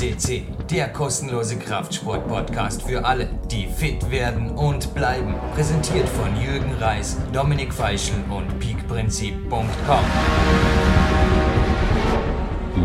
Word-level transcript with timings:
FCC, 0.00 0.44
der 0.70 0.88
kostenlose 0.88 1.58
Kraftsport-Podcast 1.58 2.82
für 2.84 3.04
alle, 3.04 3.28
die 3.50 3.66
fit 3.66 4.10
werden 4.10 4.50
und 4.52 4.94
bleiben. 4.94 5.34
Präsentiert 5.54 6.08
von 6.08 6.34
Jürgen 6.40 6.72
Reis, 6.80 7.18
Dominik 7.34 7.74
Feischl 7.74 8.14
und 8.30 8.58
peakprinzip.com. 8.60 10.04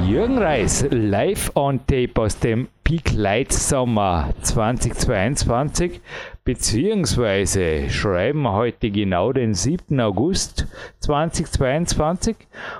Jürgen 0.05 0.37
Reis, 0.37 0.85
live 0.91 1.51
on 1.55 1.79
tape 1.87 2.11
aus 2.15 2.37
dem 2.39 2.67
Peak 2.83 3.13
Light 3.13 3.53
Sommer 3.53 4.33
2022, 4.41 6.01
beziehungsweise 6.43 7.89
schreiben 7.89 8.49
heute 8.49 8.91
genau 8.91 9.31
den 9.31 9.53
7. 9.53 10.01
August 10.01 10.67
2022. 10.99 12.35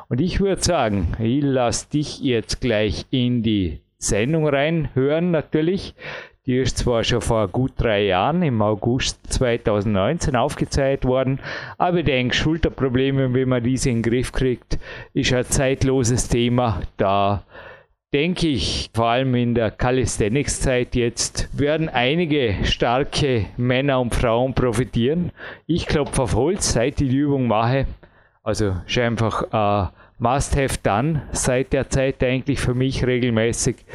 Und 0.10 0.20
ich 0.20 0.42
würde 0.42 0.62
sagen, 0.62 1.14
ich 1.20 1.42
lasse 1.42 1.88
dich 1.90 2.20
jetzt 2.20 2.60
gleich 2.60 3.06
in 3.12 3.42
die 3.42 3.80
Sendung 3.98 4.48
reinhören, 4.48 5.32
natürlich. 5.32 5.96
Die 6.46 6.58
ist 6.58 6.78
zwar 6.78 7.04
schon 7.04 7.22
vor 7.22 7.48
gut 7.48 7.72
drei 7.78 8.06
Jahren, 8.06 8.44
im 8.44 8.62
August 8.62 9.34
2019, 9.34 10.36
aufgezeichnet 10.36 11.04
worden, 11.06 11.40
aber 11.80 12.00
ich 12.00 12.06
denke, 12.06 12.36
Schulterprobleme, 12.36 13.34
wenn 13.34 13.50
man 13.50 13.64
diese 13.64 13.90
in 13.90 14.04
den 14.04 14.12
Griff 14.12 14.32
kriegt, 14.32 14.78
ist 15.14 15.34
ein 15.34 15.46
zeitloses 15.46 16.28
Thema. 16.28 16.82
Da 16.98 17.44
denke 18.14 18.48
ich, 18.48 18.92
vor 18.94 19.08
allem 19.08 19.34
in 19.34 19.56
der 19.56 19.72
Calisthenics-Zeit 19.72 20.96
jetzt, 20.96 21.50
werden 21.58 21.90
einige 21.90 22.64
starke 22.64 23.48
Männer 23.58 24.00
und 24.00 24.14
Frauen 24.14 24.54
profitieren. 24.54 25.32
Ich 25.66 25.88
klopfe 25.88 26.22
auf 26.22 26.36
Holz, 26.36 26.74
seit 26.74 27.02
ich 27.02 27.10
die 27.10 27.18
Übung 27.18 27.48
mache. 27.48 27.88
Also 28.44 28.76
ist 28.86 28.98
einfach 29.00 29.52
ein 29.52 29.90
Must-Have 30.18 30.78
dann, 30.82 31.24
seit 31.32 31.74
der 31.74 31.90
Zeit 31.90 32.24
eigentlich 32.24 32.60
für 32.60 32.74
mich 32.74 33.06
regelmäßig 33.06 33.86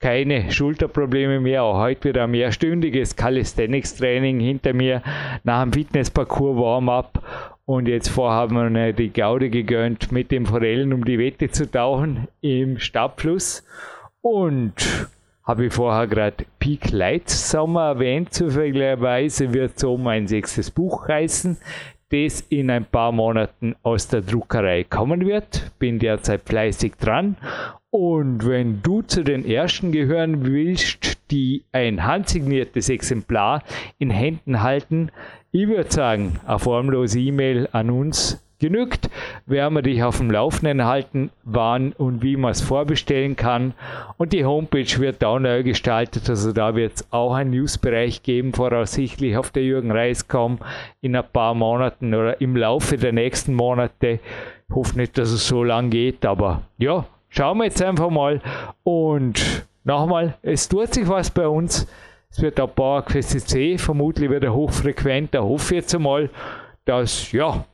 keine 0.00 0.50
Schulterprobleme 0.52 1.40
mehr. 1.40 1.62
Auch 1.62 1.78
heute 1.78 2.10
wieder 2.10 2.24
ein 2.24 2.30
mehrstündiges 2.30 3.16
Calisthenics-Training 3.16 4.40
hinter 4.40 4.72
mir 4.72 5.02
nach 5.44 5.62
dem 5.62 5.72
Fitnessparcours 5.72 6.56
Warm-up. 6.56 7.22
Und 7.64 7.88
jetzt 7.88 8.08
vorher 8.08 8.38
haben 8.38 8.56
wir 8.56 8.70
mir 8.70 8.92
die 8.92 9.12
Gaude 9.12 9.50
gegönnt, 9.50 10.12
mit 10.12 10.30
den 10.30 10.46
Forellen 10.46 10.92
um 10.92 11.04
die 11.04 11.18
Wette 11.18 11.50
zu 11.50 11.70
tauchen 11.70 12.28
im 12.40 12.78
Stabfluss. 12.78 13.64
Und 14.20 15.08
habe 15.44 15.66
ich 15.66 15.72
vorher 15.72 16.06
gerade 16.06 16.44
Peak 16.58 16.90
Light 16.90 17.30
Sommer 17.30 17.88
erwähnt. 17.88 18.34
Zufälligerweise 18.34 19.52
wird 19.54 19.78
so 19.78 19.96
mein 19.96 20.26
sechstes 20.26 20.70
Buch 20.70 21.08
heißen, 21.08 21.56
das 22.10 22.40
in 22.48 22.70
ein 22.70 22.84
paar 22.84 23.12
Monaten 23.12 23.74
aus 23.82 24.08
der 24.08 24.22
Druckerei 24.22 24.84
kommen 24.84 25.26
wird. 25.26 25.72
Bin 25.78 25.98
derzeit 25.98 26.42
fleißig 26.46 26.94
dran 26.96 27.36
und 27.90 28.46
wenn 28.46 28.82
du 28.82 29.02
zu 29.02 29.24
den 29.24 29.46
ersten 29.46 29.92
gehören 29.92 30.44
willst, 30.44 31.18
die 31.30 31.64
ein 31.72 32.04
handsigniertes 32.04 32.90
Exemplar 32.90 33.62
in 33.98 34.10
Händen 34.10 34.62
halten, 34.62 35.10
ich 35.52 35.68
würde 35.68 35.90
sagen, 35.90 36.38
eine 36.46 36.58
formlose 36.58 37.18
E-Mail 37.18 37.68
an 37.72 37.88
uns 37.90 38.44
genügt. 38.58 39.08
Werden 39.46 39.74
wir 39.74 39.82
dich 39.82 40.02
auf 40.02 40.18
dem 40.18 40.30
Laufenden 40.30 40.84
halten, 40.84 41.30
wann 41.44 41.92
und 41.92 42.22
wie 42.22 42.36
man 42.36 42.50
es 42.52 42.60
vorbestellen 42.60 43.36
kann. 43.36 43.74
Und 44.16 44.32
die 44.32 44.44
Homepage 44.44 44.98
wird 44.98 45.24
auch 45.24 45.38
neu 45.38 45.62
gestaltet, 45.62 46.28
also 46.28 46.52
da 46.52 46.74
wird 46.74 46.96
es 46.96 47.12
auch 47.12 47.34
einen 47.34 47.50
Newsbereich 47.50 48.22
geben, 48.22 48.52
voraussichtlich 48.52 49.36
auf 49.36 49.50
der 49.50 49.64
Jürgen 49.64 49.90
Reis.com 49.90 50.58
in 51.00 51.16
ein 51.16 51.24
paar 51.32 51.54
Monaten 51.54 52.14
oder 52.14 52.40
im 52.40 52.56
Laufe 52.56 52.96
der 52.96 53.12
nächsten 53.12 53.54
Monate. 53.54 54.20
Ich 54.68 54.74
hoffe 54.74 54.98
nicht, 54.98 55.16
dass 55.16 55.30
es 55.30 55.48
so 55.48 55.64
lang 55.64 55.90
geht, 55.90 56.26
aber 56.26 56.62
ja, 56.78 57.06
schauen 57.28 57.58
wir 57.58 57.64
jetzt 57.64 57.82
einfach 57.82 58.10
mal. 58.10 58.40
Und 58.82 59.66
nochmal, 59.84 60.34
es 60.42 60.68
tut 60.68 60.92
sich 60.94 61.08
was 61.08 61.30
bei 61.30 61.48
uns. 61.48 61.86
Es 62.30 62.42
wird 62.42 62.60
auch 62.60 62.74
PowerQuest 62.74 63.48
C 63.48 63.78
vermutlich 63.78 64.30
wieder 64.30 64.52
hochfrequent. 64.52 65.34
Da 65.34 65.40
hoffe 65.40 65.74
ich 65.74 65.80
jetzt 65.80 65.94
einmal, 65.94 66.28
dass, 66.84 67.32
ja, 67.32 67.64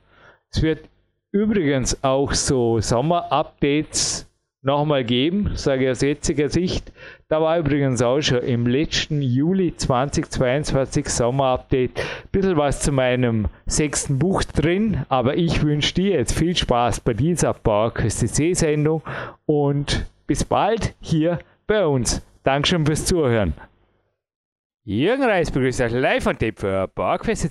es 0.55 0.61
wird 0.61 0.89
übrigens 1.31 2.01
auch 2.01 2.33
so 2.33 2.79
Sommer-Updates 2.79 4.25
nochmal 4.61 5.03
geben, 5.03 5.51
sage 5.55 5.83
ich 5.83 5.91
aus 5.91 6.01
jetziger 6.01 6.47
Sicht. 6.49 6.93
Da 7.27 7.41
war 7.41 7.59
übrigens 7.59 8.01
auch 8.01 8.21
schon 8.21 8.39
im 8.39 8.65
letzten 8.65 9.21
Juli 9.21 9.75
2022 9.75 11.09
Sommer-Update 11.09 11.99
ein 11.99 12.29
bisschen 12.31 12.55
was 12.55 12.79
zu 12.79 12.93
meinem 12.93 13.47
sechsten 13.65 14.17
Buch 14.17 14.43
drin, 14.43 15.05
aber 15.09 15.35
ich 15.35 15.61
wünsche 15.61 15.93
dir 15.93 16.11
jetzt 16.11 16.33
viel 16.33 16.55
Spaß 16.55 17.01
bei 17.01 17.13
dieser 17.13 17.53
PowerQuest 17.53 18.33
C-Sendung 18.33 19.01
und 19.45 20.05
bis 20.25 20.45
bald 20.45 20.95
hier 21.01 21.39
bei 21.67 21.85
uns. 21.85 22.25
Dankeschön 22.43 22.85
fürs 22.85 23.05
Zuhören. 23.05 23.53
Jürgen 24.87 25.23
Reis 25.23 25.49
begrüßt 25.49 25.81
euch 25.81 25.93
live 25.93 26.23
von 26.23 26.37
Tipp 26.37 26.59
für 26.59 26.87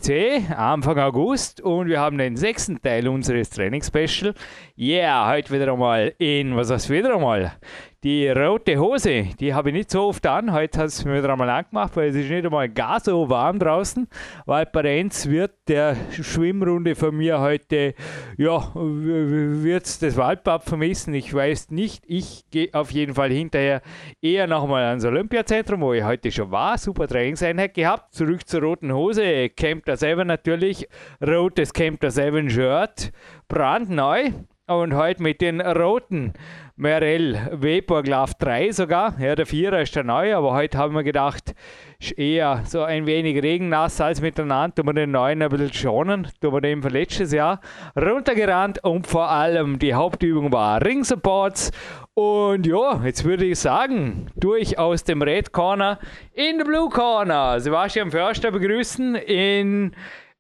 C 0.01 0.47
Anfang 0.57 1.01
August 1.01 1.61
und 1.61 1.89
wir 1.89 1.99
haben 1.99 2.17
den 2.17 2.37
sechsten 2.37 2.81
Teil 2.81 3.09
unseres 3.09 3.51
Training-Special. 3.51 4.35
Yeah, 4.79 5.29
heute 5.29 5.53
wieder 5.53 5.73
einmal 5.73 6.15
in, 6.19 6.55
was 6.55 6.71
heißt 6.71 6.91
wieder 6.91 7.13
einmal? 7.13 7.55
Die 8.05 8.29
rote 8.29 8.77
Hose, 8.79 9.29
die 9.41 9.55
habe 9.55 9.71
ich 9.71 9.75
nicht 9.75 9.91
so 9.91 10.03
oft 10.03 10.27
an. 10.27 10.53
Heute 10.53 10.79
hat 10.79 10.89
es 10.89 11.07
mir 11.07 11.17
wieder 11.17 11.33
einmal 11.33 11.49
angemacht, 11.49 11.97
weil 11.97 12.11
es 12.11 12.17
ist 12.17 12.29
nicht 12.29 12.45
einmal 12.45 12.69
gar 12.69 13.01
so 13.01 13.31
warm 13.31 13.59
draußen. 13.59 14.07
Weil 14.45 14.67
bei 14.67 14.81
Renz 14.83 15.27
wird 15.27 15.53
der 15.69 15.97
Schwimmrunde 16.11 16.97
von 16.97 17.17
mir 17.17 17.41
heute, 17.41 17.95
ja, 18.37 18.73
wird 18.75 20.03
das 20.03 20.17
Waldbad 20.19 20.65
vermissen. 20.65 21.15
Ich 21.15 21.33
weiß 21.33 21.71
nicht. 21.71 22.05
Ich 22.07 22.45
gehe 22.51 22.69
auf 22.75 22.91
jeden 22.91 23.15
Fall 23.15 23.31
hinterher 23.31 23.81
eher 24.21 24.49
nochmal 24.49 24.85
ans 24.85 25.07
Olympiazentrum, 25.07 25.81
wo 25.81 25.95
ich 25.95 26.05
heute 26.05 26.31
schon 26.31 26.51
war. 26.51 26.77
Super 26.77 27.09
Trainingseinheit 27.09 27.73
gehabt. 27.73 28.13
Zurück 28.13 28.47
zur 28.47 28.65
roten 28.65 28.93
Hose. 28.93 29.49
Camp 29.49 29.87
der 29.87 29.97
selber 29.97 30.27
natürlich. 30.27 30.87
Rotes 31.27 31.73
Camp 31.73 32.01
der 32.01 32.11
7 32.11 32.51
Shirt. 32.51 33.13
Brandneu. 33.49 34.31
Und 34.67 34.95
heute 34.95 35.23
mit 35.23 35.43
den 35.43 35.61
roten 35.61 36.33
Merell 36.77 37.51
Vaporglove 37.53 38.33
3 38.39 38.73
sogar. 38.73 39.15
Ja, 39.21 39.35
der 39.35 39.45
Vierer 39.45 39.83
ist 39.83 39.95
der 39.95 40.05
neue, 40.05 40.35
aber 40.35 40.55
heute 40.55 40.79
haben 40.79 40.95
wir 40.95 41.03
gedacht, 41.03 41.55
ist 42.01 42.13
eher 42.13 42.63
so 42.65 42.83
ein 42.83 43.05
wenig 43.05 43.43
regennass 43.43 44.01
als 44.01 44.23
miteinander. 44.23 44.77
Tun 44.77 44.87
wir 44.87 44.95
den 44.95 45.11
neuen 45.11 45.43
ein 45.43 45.51
bisschen 45.51 45.75
schonen. 45.75 46.29
Tun 46.41 46.55
wir 46.55 46.63
den 46.63 46.81
von 46.81 46.93
letztes 46.93 47.31
Jahr 47.35 47.61
runtergerannt 47.95 48.83
und 48.85 49.07
vor 49.07 49.29
allem 49.29 49.79
die 49.79 49.93
Hauptübung 49.93 50.51
war 50.51 50.83
Ring 50.83 51.05
Supports. 51.05 51.71
Und 52.15 52.67
ja, 52.67 53.03
jetzt 53.05 53.23
würde 53.25 53.45
ich 53.45 53.59
sagen, 53.59 54.29
durch 54.35 54.79
aus 54.79 55.05
dem 55.05 55.21
Red 55.21 55.53
Corner 55.53 55.99
in 56.33 56.57
the 56.59 56.65
Blue 56.65 56.89
Corner. 56.89 57.61
Sebastian 57.61 58.11
Förster 58.11 58.51
begrüßen 58.51 59.15
in 59.15 59.95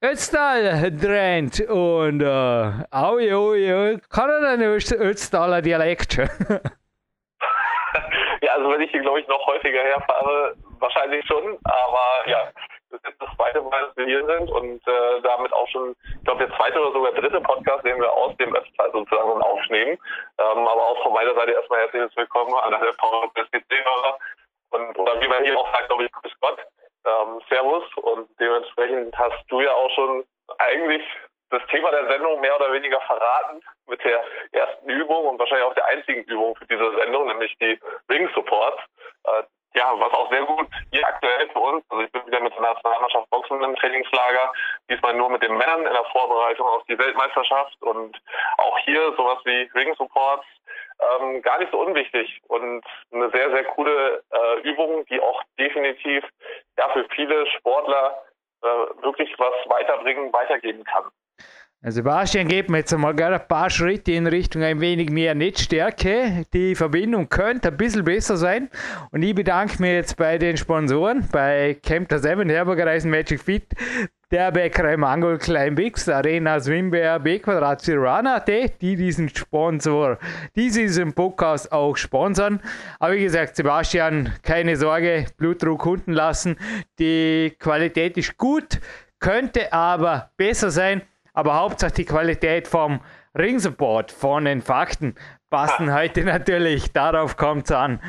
Ötztal 0.04 0.92
trennt 1.00 1.60
und 1.62 2.20
äh, 2.20 2.72
aui, 2.90 3.32
aui, 3.32 3.98
kann 4.10 4.28
er 4.28 4.50
einen 4.50 4.70
Ötztaler 4.70 5.62
Dialekt? 5.62 6.18
ja, 8.42 8.52
also 8.52 8.70
wenn 8.70 8.82
ich 8.82 8.90
hier, 8.90 9.00
glaube 9.00 9.20
ich, 9.20 9.28
noch 9.28 9.46
häufiger 9.46 9.80
herfahre, 9.80 10.56
wahrscheinlich 10.78 11.24
schon, 11.26 11.58
aber 11.64 12.28
ja, 12.28 12.50
das 12.90 13.00
ist 13.00 13.06
jetzt 13.08 13.22
das 13.22 13.34
zweite 13.34 13.62
Mal, 13.62 13.80
dass 13.80 13.96
wir 13.96 14.04
hier 14.04 14.26
sind 14.26 14.50
und 14.50 14.86
äh, 14.86 15.22
damit 15.22 15.50
auch 15.54 15.68
schon, 15.68 15.96
ich 16.18 16.24
glaube, 16.24 16.46
der 16.46 16.54
zweite 16.58 16.82
oder 16.82 16.92
sogar 16.92 17.12
dritte 17.12 17.40
Podcast, 17.40 17.86
den 17.86 17.98
wir 17.98 18.12
aus 18.12 18.36
dem 18.36 18.54
Ötztal 18.54 18.92
sozusagen 18.92 19.40
aufnehmen. 19.40 19.96
Ähm, 20.38 20.68
aber 20.68 20.86
auch 20.86 21.02
von 21.02 21.14
meiner 21.14 21.34
Seite 21.34 21.52
erstmal 21.52 21.80
herzliches 21.80 22.14
Willkommen 22.14 22.52
an 22.54 22.74
alle 22.74 22.92
Power 22.92 23.32
PC-Hörer 23.32 24.18
und 24.68 24.98
oder 24.98 25.18
wie 25.22 25.28
man 25.28 25.44
hier 25.44 25.58
auch 25.58 25.72
sagt, 25.72 25.88
glaube 25.88 26.04
ich, 26.04 26.12
Grüß 26.12 26.32
Gott 26.42 26.58
ähm, 27.04 27.40
Servus 27.48 27.84
und 27.96 28.28
dementsprechend 28.38 29.16
hast 29.16 29.44
du 29.48 29.60
ja 29.60 29.72
auch 29.72 29.90
schon 29.90 30.24
eigentlich 30.58 31.02
das 31.50 31.62
Thema 31.68 31.90
der 31.90 32.08
Sendung 32.08 32.40
mehr 32.40 32.56
oder 32.56 32.72
weniger 32.72 33.00
verraten 33.02 33.60
mit 33.86 34.02
der 34.04 34.22
ersten 34.52 34.88
Übung 34.88 35.26
und 35.26 35.38
wahrscheinlich 35.38 35.66
auch 35.66 35.74
der 35.74 35.86
einzigen 35.86 36.24
Übung 36.24 36.56
für 36.56 36.66
diese 36.66 36.96
Sendung, 36.96 37.28
nämlich 37.28 37.54
die 37.60 37.78
Ring 38.10 38.28
Supports. 38.34 38.82
Äh, 39.24 39.42
ja, 39.76 39.92
was 39.98 40.12
auch 40.12 40.30
sehr 40.30 40.44
gut 40.44 40.68
hier 40.92 41.06
aktuell 41.06 41.48
für 41.50 41.58
uns. 41.58 41.84
Also 41.88 42.04
ich 42.04 42.12
bin 42.12 42.24
wieder 42.26 42.40
mit 42.40 42.54
der 42.54 42.62
Nationalmannschaft 42.62 43.28
Boxen 43.30 43.62
im 43.62 43.74
Trainingslager, 43.74 44.52
diesmal 44.88 45.14
nur 45.14 45.30
mit 45.30 45.42
den 45.42 45.56
Männern 45.56 45.84
in 45.84 45.92
der 45.92 46.04
Vorbereitung 46.12 46.66
auf 46.68 46.84
die 46.84 46.98
Weltmeisterschaft 46.98 47.82
und 47.82 48.20
auch 48.58 48.78
hier 48.78 49.12
sowas 49.16 49.38
wie 49.44 49.68
Ring 49.74 49.94
Supports 49.96 50.46
ähm, 51.00 51.42
gar 51.42 51.58
nicht 51.58 51.70
so 51.70 51.80
unwichtig 51.80 52.40
und 52.48 52.82
eine 53.12 53.30
sehr, 53.30 53.50
sehr 53.50 53.64
coole 53.64 54.22
äh, 54.30 54.68
Übung, 54.68 55.04
die 55.06 55.20
auch 55.20 55.42
definitiv 55.58 56.24
ja, 56.78 56.88
für 56.90 57.06
viele 57.14 57.46
Sportler 57.58 58.22
äh, 58.62 58.66
wirklich 59.02 59.34
was 59.38 59.54
weiterbringen, 59.66 60.32
weitergeben 60.32 60.84
kann. 60.84 61.04
Also 61.84 61.96
Sebastian, 61.96 62.48
geht 62.48 62.70
mir 62.70 62.78
jetzt 62.78 62.94
einmal 62.94 63.12
ein 63.20 63.46
paar 63.46 63.68
Schritte 63.68 64.12
in 64.12 64.26
Richtung 64.26 64.62
ein 64.62 64.80
wenig 64.80 65.10
mehr 65.10 65.34
Netzstärke. 65.34 66.46
Die 66.54 66.74
Verbindung 66.74 67.28
könnte 67.28 67.68
ein 67.68 67.76
bisschen 67.76 68.04
besser 68.04 68.38
sein. 68.38 68.70
Und 69.12 69.22
ich 69.22 69.34
bedanke 69.34 69.82
mich 69.82 69.90
jetzt 69.90 70.16
bei 70.16 70.38
den 70.38 70.56
Sponsoren, 70.56 71.28
bei 71.30 71.76
Camp 71.82 72.08
der 72.08 72.20
7, 72.20 72.48
Herberger 72.48 72.86
Reisen 72.86 73.10
Magic 73.10 73.38
Fit, 73.38 73.66
der 74.30 74.50
Bäckerei 74.52 74.96
Mangol 74.96 75.38
Kleinbix, 75.38 76.08
Arena 76.08 76.60
Swimbeer, 76.60 77.18
B 77.18 77.38
Quadrat 77.38 77.82
Cirana.de, 77.82 78.70
die 78.80 78.96
diesen 78.96 79.28
Sponsor, 79.28 80.18
die 80.56 80.70
diesen 80.70 81.12
Podcast 81.12 81.70
auch 81.72 81.96
sponsern. 81.96 82.60
Aber 82.98 83.14
wie 83.14 83.22
gesagt, 83.22 83.56
Sebastian, 83.56 84.32
keine 84.42 84.76
Sorge, 84.76 85.26
Blutdruck 85.36 85.86
unten 85.86 86.12
lassen. 86.12 86.56
Die 86.98 87.54
Qualität 87.58 88.16
ist 88.16 88.36
gut, 88.38 88.80
könnte 89.18 89.72
aber 89.72 90.30
besser 90.36 90.70
sein. 90.70 91.02
Aber 91.32 91.56
Hauptsache 91.56 91.92
die 91.92 92.04
Qualität 92.04 92.68
vom 92.68 93.00
Ringsupport, 93.36 94.12
von 94.12 94.44
den 94.44 94.62
Fakten 94.62 95.16
passen 95.50 95.92
heute 95.92 96.24
natürlich. 96.24 96.92
Darauf 96.92 97.36
kommt 97.36 97.64
es 97.64 97.72
an. 97.72 98.00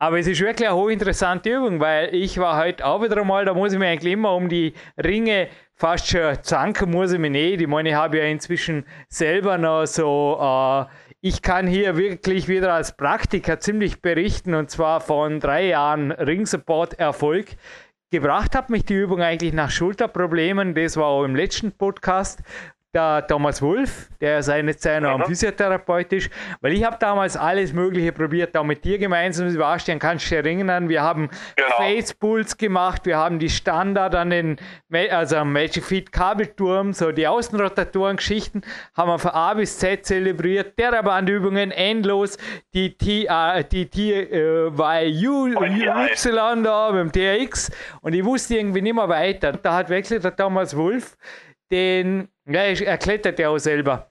Aber 0.00 0.18
es 0.18 0.28
ist 0.28 0.40
wirklich 0.40 0.68
eine 0.68 0.76
hochinteressante 0.76 1.50
Übung, 1.50 1.80
weil 1.80 2.14
ich 2.14 2.38
war 2.38 2.56
heute 2.62 2.86
auch 2.86 3.02
wieder 3.02 3.20
einmal, 3.20 3.44
da 3.44 3.52
muss 3.52 3.72
ich 3.72 3.80
mir 3.80 3.88
eigentlich 3.88 4.12
immer 4.12 4.34
um 4.34 4.48
die 4.48 4.72
Ringe 4.96 5.48
fast 5.74 6.08
schon 6.08 6.40
zanken, 6.42 6.90
muss 6.92 7.12
ich 7.12 7.18
mich 7.18 7.32
nicht. 7.32 7.60
Ich 7.60 7.66
meine, 7.66 7.88
ich 7.88 7.94
habe 7.96 8.18
ja 8.18 8.24
inzwischen 8.24 8.86
selber 9.08 9.58
noch 9.58 9.86
so, 9.86 10.38
äh, 10.40 10.84
ich 11.20 11.42
kann 11.42 11.66
hier 11.66 11.96
wirklich 11.96 12.46
wieder 12.46 12.74
als 12.74 12.96
Praktiker 12.96 13.58
ziemlich 13.58 14.00
berichten 14.00 14.54
und 14.54 14.70
zwar 14.70 15.00
von 15.00 15.40
drei 15.40 15.66
Jahren 15.66 16.12
Ringsupport-Erfolg. 16.12 17.56
Gebracht 18.12 18.54
hat 18.54 18.70
mich 18.70 18.84
die 18.84 18.94
Übung 18.94 19.20
eigentlich 19.20 19.52
nach 19.52 19.70
Schulterproblemen, 19.70 20.74
das 20.74 20.96
war 20.96 21.06
auch 21.06 21.24
im 21.24 21.34
letzten 21.34 21.72
Podcast, 21.72 22.40
der 22.98 23.26
Thomas 23.26 23.62
Wolf, 23.62 24.08
der 24.20 24.42
seine 24.42 24.76
Zeit 24.76 25.02
noch 25.02 25.10
am 25.10 25.24
Physiotherapeut 25.24 26.12
ist, 26.12 26.30
weil 26.60 26.72
ich 26.72 26.84
habe 26.84 26.96
damals 26.98 27.36
alles 27.36 27.72
Mögliche 27.72 28.12
probiert, 28.12 28.56
auch 28.56 28.64
mit 28.64 28.84
dir 28.84 28.98
gemeinsam, 28.98 29.48
Sebastian, 29.48 29.98
kannst 29.98 30.26
du 30.26 30.28
dich 30.30 30.44
erinnern, 30.44 30.88
wir 30.88 31.02
haben 31.02 31.30
genau. 31.56 31.68
Facepulls 31.76 32.56
gemacht, 32.56 33.06
wir 33.06 33.16
haben 33.16 33.38
die 33.38 33.50
Standard 33.50 34.14
an 34.14 34.30
den, 34.30 34.56
also 35.10 35.36
am 35.36 35.52
Magic 35.52 35.84
Feet 35.84 36.10
Kabelturm, 36.10 36.92
so 36.92 37.12
die 37.12 37.26
Außenrotatoren-Geschichten, 37.26 38.62
haben 38.96 39.10
wir 39.10 39.18
von 39.18 39.30
A 39.30 39.54
bis 39.54 39.78
Z 39.78 40.04
zelebriert, 40.04 40.76
Terrabandübungen 40.76 41.70
endlos, 41.70 42.36
die 42.74 42.96
T, 42.96 43.26
äh, 43.28 43.64
die 43.64 43.86
T, 43.86 44.12
äh, 44.12 44.66
Y, 44.68 45.56
Y 45.56 46.64
da 46.64 46.90
beim 46.90 47.12
TRX 47.12 47.70
und 48.00 48.14
ich 48.14 48.24
wusste 48.24 48.56
irgendwie 48.56 48.82
nicht 48.82 48.94
mehr 48.94 49.08
weiter. 49.08 49.52
Da 49.52 49.74
hat 49.74 49.88
wirklich 49.88 50.20
der 50.20 50.34
Thomas 50.34 50.76
Wolf 50.76 51.16
den 51.70 52.28
ja, 52.48 52.62
er 52.62 52.98
klettert 52.98 53.38
ja 53.38 53.50
auch 53.50 53.58
selber. 53.58 54.10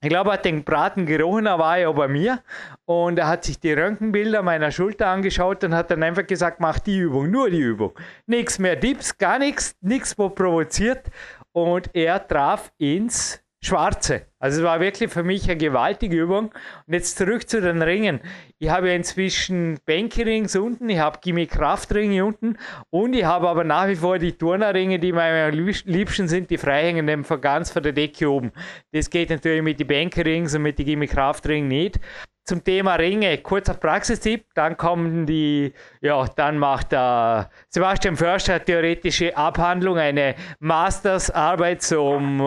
Ich 0.00 0.08
glaube, 0.08 0.30
er 0.30 0.32
hat 0.34 0.44
den 0.44 0.64
Braten 0.64 1.06
gerochen, 1.06 1.46
er 1.46 1.60
war 1.60 1.78
ja 1.78 1.92
bei 1.92 2.08
mir 2.08 2.42
und 2.86 3.18
er 3.18 3.28
hat 3.28 3.44
sich 3.44 3.60
die 3.60 3.72
Röntgenbilder 3.72 4.42
meiner 4.42 4.72
Schulter 4.72 5.06
angeschaut 5.06 5.62
und 5.62 5.74
hat 5.74 5.92
dann 5.92 6.02
einfach 6.02 6.26
gesagt, 6.26 6.58
mach 6.58 6.80
die 6.80 6.98
Übung, 6.98 7.30
nur 7.30 7.50
die 7.50 7.60
Übung. 7.60 7.92
Nichts 8.26 8.58
mehr 8.58 8.74
Dips, 8.74 9.16
gar 9.16 9.38
nichts, 9.38 9.76
nichts, 9.80 10.18
wo 10.18 10.28
provoziert 10.28 11.06
und 11.52 11.90
er 11.92 12.26
traf 12.26 12.72
ins 12.78 13.41
Schwarze. 13.64 14.26
Also 14.40 14.60
es 14.60 14.64
war 14.64 14.80
wirklich 14.80 15.10
für 15.10 15.22
mich 15.22 15.44
eine 15.44 15.56
gewaltige 15.56 16.16
Übung. 16.16 16.46
Und 16.86 16.94
jetzt 16.94 17.16
zurück 17.16 17.48
zu 17.48 17.60
den 17.60 17.80
Ringen. 17.80 18.20
Ich 18.58 18.70
habe 18.70 18.90
inzwischen 18.90 19.78
Bänkerings 19.86 20.56
unten, 20.56 20.88
ich 20.88 20.98
habe 20.98 21.20
Gimme 21.22 21.46
Kraftringe 21.46 22.24
unten 22.24 22.58
und 22.90 23.14
ich 23.14 23.24
habe 23.24 23.48
aber 23.48 23.62
nach 23.62 23.86
wie 23.86 23.96
vor 23.96 24.18
die 24.18 24.32
Turnerringe, 24.32 24.98
die 24.98 25.12
am 25.12 25.50
liebsten 25.52 26.26
sind, 26.26 26.50
die 26.50 26.58
freihängenden 26.58 27.22
von 27.22 27.40
ganz 27.40 27.70
von 27.70 27.82
der 27.82 27.92
Decke 27.92 28.28
oben. 28.28 28.52
Das 28.90 29.10
geht 29.10 29.30
natürlich 29.30 29.62
mit 29.62 29.78
den 29.78 29.86
Bänkerings 29.86 30.54
und 30.54 30.62
mit 30.62 30.78
den 30.78 30.86
Gimme 30.86 31.06
Kraftringen 31.06 31.68
nicht 31.68 32.00
zum 32.44 32.64
Thema 32.64 32.96
Ringe, 32.96 33.38
kurzer 33.38 33.74
Praxistipp, 33.74 34.46
dann 34.54 34.76
kommen 34.76 35.26
die, 35.26 35.72
ja, 36.00 36.26
dann 36.36 36.58
macht 36.58 36.92
der 36.92 37.50
Sebastian 37.68 38.16
Förster 38.16 38.64
theoretische 38.64 39.36
Abhandlung, 39.36 39.98
eine 39.98 40.34
Mastersarbeit 40.58 41.82
zum 41.82 42.40
äh, 42.40 42.42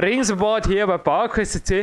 Ringsupport 0.00 0.66
hier 0.66 0.86
bei 0.86 0.98
PowerQuest 0.98 1.74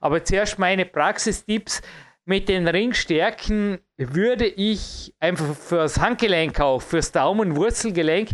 Aber 0.00 0.24
zuerst 0.24 0.58
meine 0.58 0.86
Praxistipps. 0.86 1.82
Mit 2.24 2.48
den 2.48 2.68
Ringstärken 2.68 3.80
würde 3.96 4.46
ich 4.46 5.12
einfach 5.18 5.56
fürs 5.56 5.98
Handgelenk 5.98 6.60
auch, 6.60 6.80
fürs 6.80 7.10
Daumen- 7.10 7.50
und 7.50 7.56
Wurzelgelenk, 7.56 8.28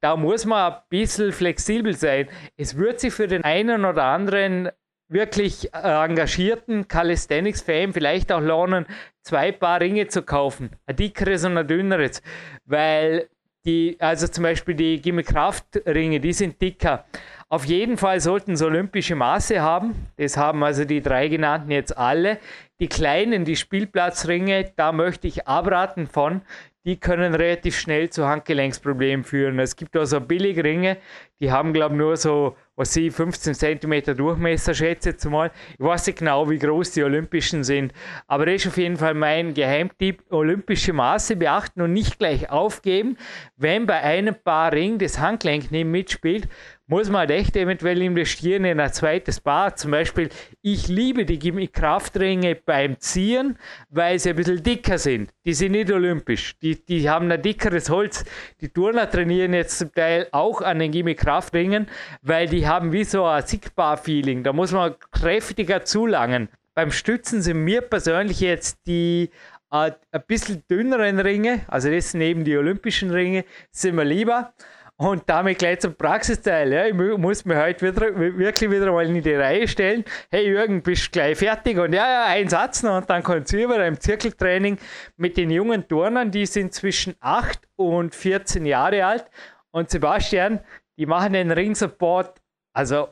da 0.00 0.16
muss 0.16 0.44
man 0.44 0.72
ein 0.72 0.78
bisschen 0.88 1.32
flexibel 1.32 1.94
sein. 1.94 2.28
Es 2.56 2.76
wird 2.76 3.00
sich 3.00 3.12
für 3.12 3.26
den 3.26 3.44
einen 3.44 3.84
oder 3.84 4.04
anderen 4.04 4.70
wirklich 5.08 5.72
äh, 5.74 6.04
engagierten 6.04 6.88
Calisthenics-Fan 6.88 7.92
vielleicht 7.92 8.32
auch 8.32 8.40
lohnen, 8.40 8.86
zwei 9.22 9.52
Paar 9.52 9.80
Ringe 9.80 10.08
zu 10.08 10.22
kaufen. 10.22 10.70
Ein 10.86 10.96
dickeres 10.96 11.44
und 11.44 11.56
ein 11.56 11.66
dünneres. 11.66 12.22
Weil 12.64 13.28
die, 13.66 13.96
also 13.98 14.28
zum 14.28 14.44
Beispiel 14.44 14.74
die 14.74 15.00
Gimme 15.00 15.22
Kraft 15.22 15.80
Ringe, 15.86 16.20
die 16.20 16.32
sind 16.32 16.60
dicker. 16.60 17.04
Auf 17.48 17.64
jeden 17.64 17.96
Fall 17.96 18.20
sollten 18.20 18.56
sie 18.56 18.66
olympische 18.66 19.14
Maße 19.14 19.60
haben. 19.60 19.94
Das 20.16 20.36
haben 20.36 20.62
also 20.64 20.84
die 20.84 21.00
drei 21.00 21.28
genannten 21.28 21.70
jetzt 21.70 21.96
alle. 21.96 22.38
Die 22.80 22.88
kleinen, 22.88 23.44
die 23.44 23.56
Spielplatzringe, 23.56 24.72
da 24.76 24.92
möchte 24.92 25.28
ich 25.28 25.46
abraten 25.46 26.06
von. 26.06 26.42
Die 26.84 26.98
können 26.98 27.34
relativ 27.34 27.78
schnell 27.78 28.10
zu 28.10 28.26
Handgelenksproblemen 28.26 29.24
führen. 29.24 29.58
Es 29.58 29.76
gibt 29.76 29.96
also 29.96 30.20
Billigringe, 30.20 30.98
die 31.40 31.50
haben, 31.50 31.72
glaube 31.72 31.94
ich, 31.94 31.98
nur 31.98 32.16
so 32.16 32.56
was 32.76 32.96
ich 32.96 33.14
15 33.14 33.54
cm 33.54 34.16
Durchmesser 34.16 34.74
schätze 34.74 35.10
jetzt 35.10 35.24
mal. 35.24 35.50
Ich 35.78 35.84
weiß 35.84 36.06
nicht 36.06 36.18
genau, 36.18 36.48
wie 36.50 36.58
groß 36.58 36.92
die 36.92 37.02
Olympischen 37.02 37.64
sind, 37.64 37.92
aber 38.26 38.46
das 38.46 38.56
ist 38.56 38.68
auf 38.68 38.76
jeden 38.76 38.96
Fall 38.96 39.14
mein 39.14 39.54
Geheimtipp. 39.54 40.22
Olympische 40.30 40.92
Maße 40.92 41.36
beachten 41.36 41.80
und 41.82 41.92
nicht 41.92 42.18
gleich 42.18 42.50
aufgeben. 42.50 43.16
Wenn 43.56 43.86
bei 43.86 44.00
einem 44.00 44.34
Paar 44.34 44.72
Ring 44.72 44.98
das 44.98 45.18
Handgelenk 45.18 45.70
nicht 45.70 45.86
mitspielt, 45.86 46.48
muss 46.86 47.08
man 47.08 47.20
halt 47.20 47.30
echt 47.30 47.56
eventuell 47.56 48.02
investieren 48.02 48.64
in 48.64 48.78
ein 48.78 48.92
zweites 48.92 49.40
Paar. 49.40 49.74
Zum 49.74 49.90
Beispiel, 49.90 50.28
ich 50.60 50.88
liebe 50.88 51.24
die 51.24 51.38
Kraftringe 51.68 52.54
beim 52.54 52.98
Ziehen, 53.00 53.56
weil 53.88 54.18
sie 54.18 54.30
ein 54.30 54.36
bisschen 54.36 54.62
dicker 54.62 54.98
sind. 54.98 55.30
Die 55.46 55.54
sind 55.54 55.72
nicht 55.72 55.90
olympisch. 55.90 56.58
Die, 56.58 56.84
die 56.84 57.08
haben 57.08 57.30
ein 57.30 57.40
dickeres 57.40 57.88
Holz. 57.88 58.24
Die 58.60 58.68
Turner 58.68 59.10
trainieren 59.10 59.54
jetzt 59.54 59.78
zum 59.78 59.92
Teil 59.92 60.28
auch 60.32 60.60
an 60.60 60.78
den 60.78 60.92
Gimmick-Kraftringen, 60.92 61.86
weil 62.22 62.48
die 62.48 62.66
haben 62.66 62.92
wie 62.92 63.04
so 63.04 63.24
ein 63.24 63.46
Sigbar-Feeling. 63.46 64.42
Da 64.42 64.52
muss 64.52 64.72
man 64.72 64.94
kräftiger 65.10 65.84
zulangen. 65.84 66.48
Beim 66.74 66.90
Stützen 66.90 67.40
sind 67.40 67.64
mir 67.64 67.80
persönlich 67.80 68.40
jetzt 68.40 68.86
die 68.86 69.30
äh, 69.70 69.92
ein 70.12 70.22
bisschen 70.26 70.62
dünneren 70.70 71.18
Ringe, 71.18 71.62
also 71.66 71.90
das 71.90 72.12
sind 72.12 72.20
eben 72.20 72.44
die 72.44 72.56
olympischen 72.56 73.10
Ringe, 73.10 73.44
sind 73.70 73.94
mir 73.94 74.04
lieber. 74.04 74.52
Und 74.96 75.24
damit 75.26 75.58
gleich 75.58 75.80
zum 75.80 75.94
Praxisteil. 75.96 76.72
Ja. 76.72 76.86
Ich 76.86 76.94
muss 76.94 77.44
mir 77.44 77.60
heute 77.60 77.86
wieder, 77.86 78.16
wirklich 78.16 78.70
wieder 78.70 78.92
mal 78.92 79.04
in 79.04 79.20
die 79.20 79.34
Reihe 79.34 79.66
stellen. 79.66 80.04
Hey 80.30 80.46
Jürgen, 80.46 80.82
bist 80.82 81.06
du 81.06 81.10
gleich 81.10 81.38
fertig? 81.38 81.78
Und 81.78 81.92
ja, 81.92 82.08
ja, 82.08 82.24
ein 82.26 82.48
Satz 82.48 82.84
noch 82.84 82.98
und 82.98 83.10
dann 83.10 83.24
kommt 83.24 83.46
es 83.46 83.52
über 83.52 83.84
im 83.84 83.98
Zirkeltraining 83.98 84.78
mit 85.16 85.36
den 85.36 85.50
jungen 85.50 85.88
Turnern, 85.88 86.30
die 86.30 86.46
sind 86.46 86.72
zwischen 86.74 87.16
8 87.18 87.60
und 87.74 88.14
14 88.14 88.64
Jahre 88.66 89.04
alt. 89.04 89.24
Und 89.72 89.90
Sebastian, 89.90 90.60
die 90.96 91.06
machen 91.06 91.32
den 91.32 91.50
Ringsupport 91.50 92.40
also 92.74 93.08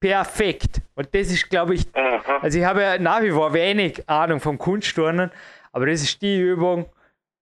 perfekt. 0.00 0.82
Und 0.94 1.14
das 1.14 1.30
ist, 1.30 1.48
glaube 1.48 1.74
ich, 1.74 1.86
also 2.40 2.58
ich 2.58 2.64
habe 2.64 2.82
ja 2.82 2.98
nach 2.98 3.22
wie 3.22 3.30
vor 3.30 3.52
wenig 3.52 4.08
Ahnung 4.08 4.40
vom 4.40 4.58
Kunstturnen, 4.58 5.30
aber 5.72 5.86
das 5.86 6.02
ist 6.02 6.22
die 6.22 6.38
Übung, 6.38 6.86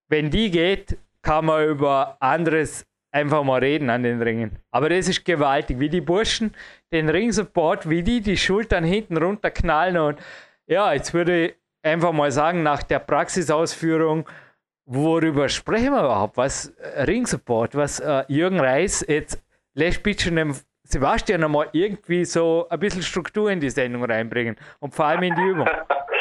wenn 0.08 0.30
die 0.30 0.50
geht, 0.50 0.96
kann 1.22 1.46
man 1.46 1.68
über 1.68 2.16
anderes 2.20 2.86
einfach 3.14 3.44
mal 3.44 3.60
reden 3.60 3.90
an 3.90 4.02
den 4.02 4.20
Ringen. 4.20 4.58
Aber 4.72 4.88
das 4.88 5.08
ist 5.08 5.24
gewaltig, 5.24 5.78
wie 5.78 5.88
die 5.88 6.00
Burschen 6.00 6.52
den 6.92 7.08
Ringsupport, 7.08 7.88
wie 7.88 8.02
die 8.02 8.20
die 8.20 8.36
Schultern 8.36 8.84
hinten 8.84 9.16
runterknallen 9.16 9.96
und 9.96 10.18
ja, 10.66 10.92
jetzt 10.92 11.14
würde 11.14 11.46
ich 11.46 11.54
einfach 11.82 12.12
mal 12.12 12.32
sagen, 12.32 12.62
nach 12.62 12.82
der 12.82 12.98
Praxisausführung, 12.98 14.28
worüber 14.86 15.48
sprechen 15.48 15.92
wir 15.92 16.00
überhaupt? 16.00 16.36
Was 16.36 16.68
äh, 16.68 17.02
Ringsupport, 17.02 17.74
was 17.74 18.00
äh, 18.00 18.24
Jürgen 18.28 18.58
Reis 18.58 19.04
jetzt 19.06 19.42
lässt 19.74 20.02
bitte 20.02 20.30
dem 20.30 20.54
Sebastian 20.82 21.44
einmal 21.44 21.68
irgendwie 21.72 22.24
so 22.24 22.66
ein 22.68 22.80
bisschen 22.80 23.02
Struktur 23.02 23.50
in 23.50 23.60
die 23.60 23.70
Sendung 23.70 24.04
reinbringen 24.04 24.56
und 24.80 24.94
vor 24.94 25.06
allem 25.06 25.22
in 25.22 25.34
die 25.34 25.42
Übung. 25.42 25.68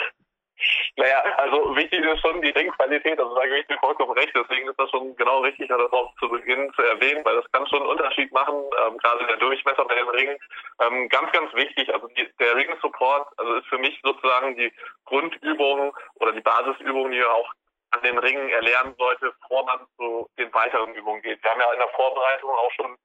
Naja, 0.96 1.24
also 1.38 1.76
wichtig 1.76 2.06
ist 2.06 2.22
schon 2.22 2.40
die 2.44 2.52
Ringqualität, 2.52 3.20
also 3.20 3.34
da 3.34 3.44
gebe 3.46 3.60
ich 3.60 3.68
dir 3.68 3.80
vollkommen 3.80 4.12
recht, 4.12 4.32
deswegen 4.36 4.70
ist 4.70 4.80
das 4.80 4.92
schon 4.92 5.16
genau 5.16 5.40
richtig, 5.40 5.68
das 5.68 5.92
auch 5.92 6.14
zu 6.20 6.30
Beginn 6.30 6.72
zu 6.76 6.84
erwähnen, 6.84 7.26
weil 7.26 7.36
das 7.36 7.52
kann 7.52 7.66
schon 7.66 7.82
einen 7.82 7.90
Unterschied 7.90 8.32
machen, 8.32 8.56
ähm, 8.56 8.98
gerade 9.00 9.26
der 9.26 9.38
Durchmesser 9.38 9.86
bei 9.86 9.96
den 9.96 10.08
Ringen. 10.10 10.38
Ähm, 10.82 11.10
ganz, 11.10 11.32
ganz 11.32 11.52
wichtig, 11.56 11.92
also 11.92 12.08
die, 12.10 12.30
der 12.40 12.56
Ring-Support, 12.56 13.28
also 13.38 13.56
ist 13.56 13.68
für 13.68 13.80
mich 13.80 14.00
sozusagen 14.04 14.56
die 14.56 14.72
Grundübung 15.06 15.98
oder 16.16 16.32
die 16.32 16.42
Basisübung, 16.42 17.10
die 17.10 17.20
man 17.20 17.30
auch 17.30 17.52
an 17.90 18.02
den 18.04 18.20
Ringen 18.20 18.50
erlernen 18.50 18.94
sollte, 19.00 19.34
bevor 19.42 19.66
man 19.66 19.80
zu 19.98 20.30
den 20.38 20.54
weiteren 20.54 20.94
Übungen 20.94 21.24
geht. 21.24 21.44
Wir 21.44 21.52
haben 21.52 21.60
ja 21.60 21.74
in 21.74 21.80
der 21.80 21.90
Vorbereitung 21.90 22.52
auch 22.52 22.72
schon 22.74 22.98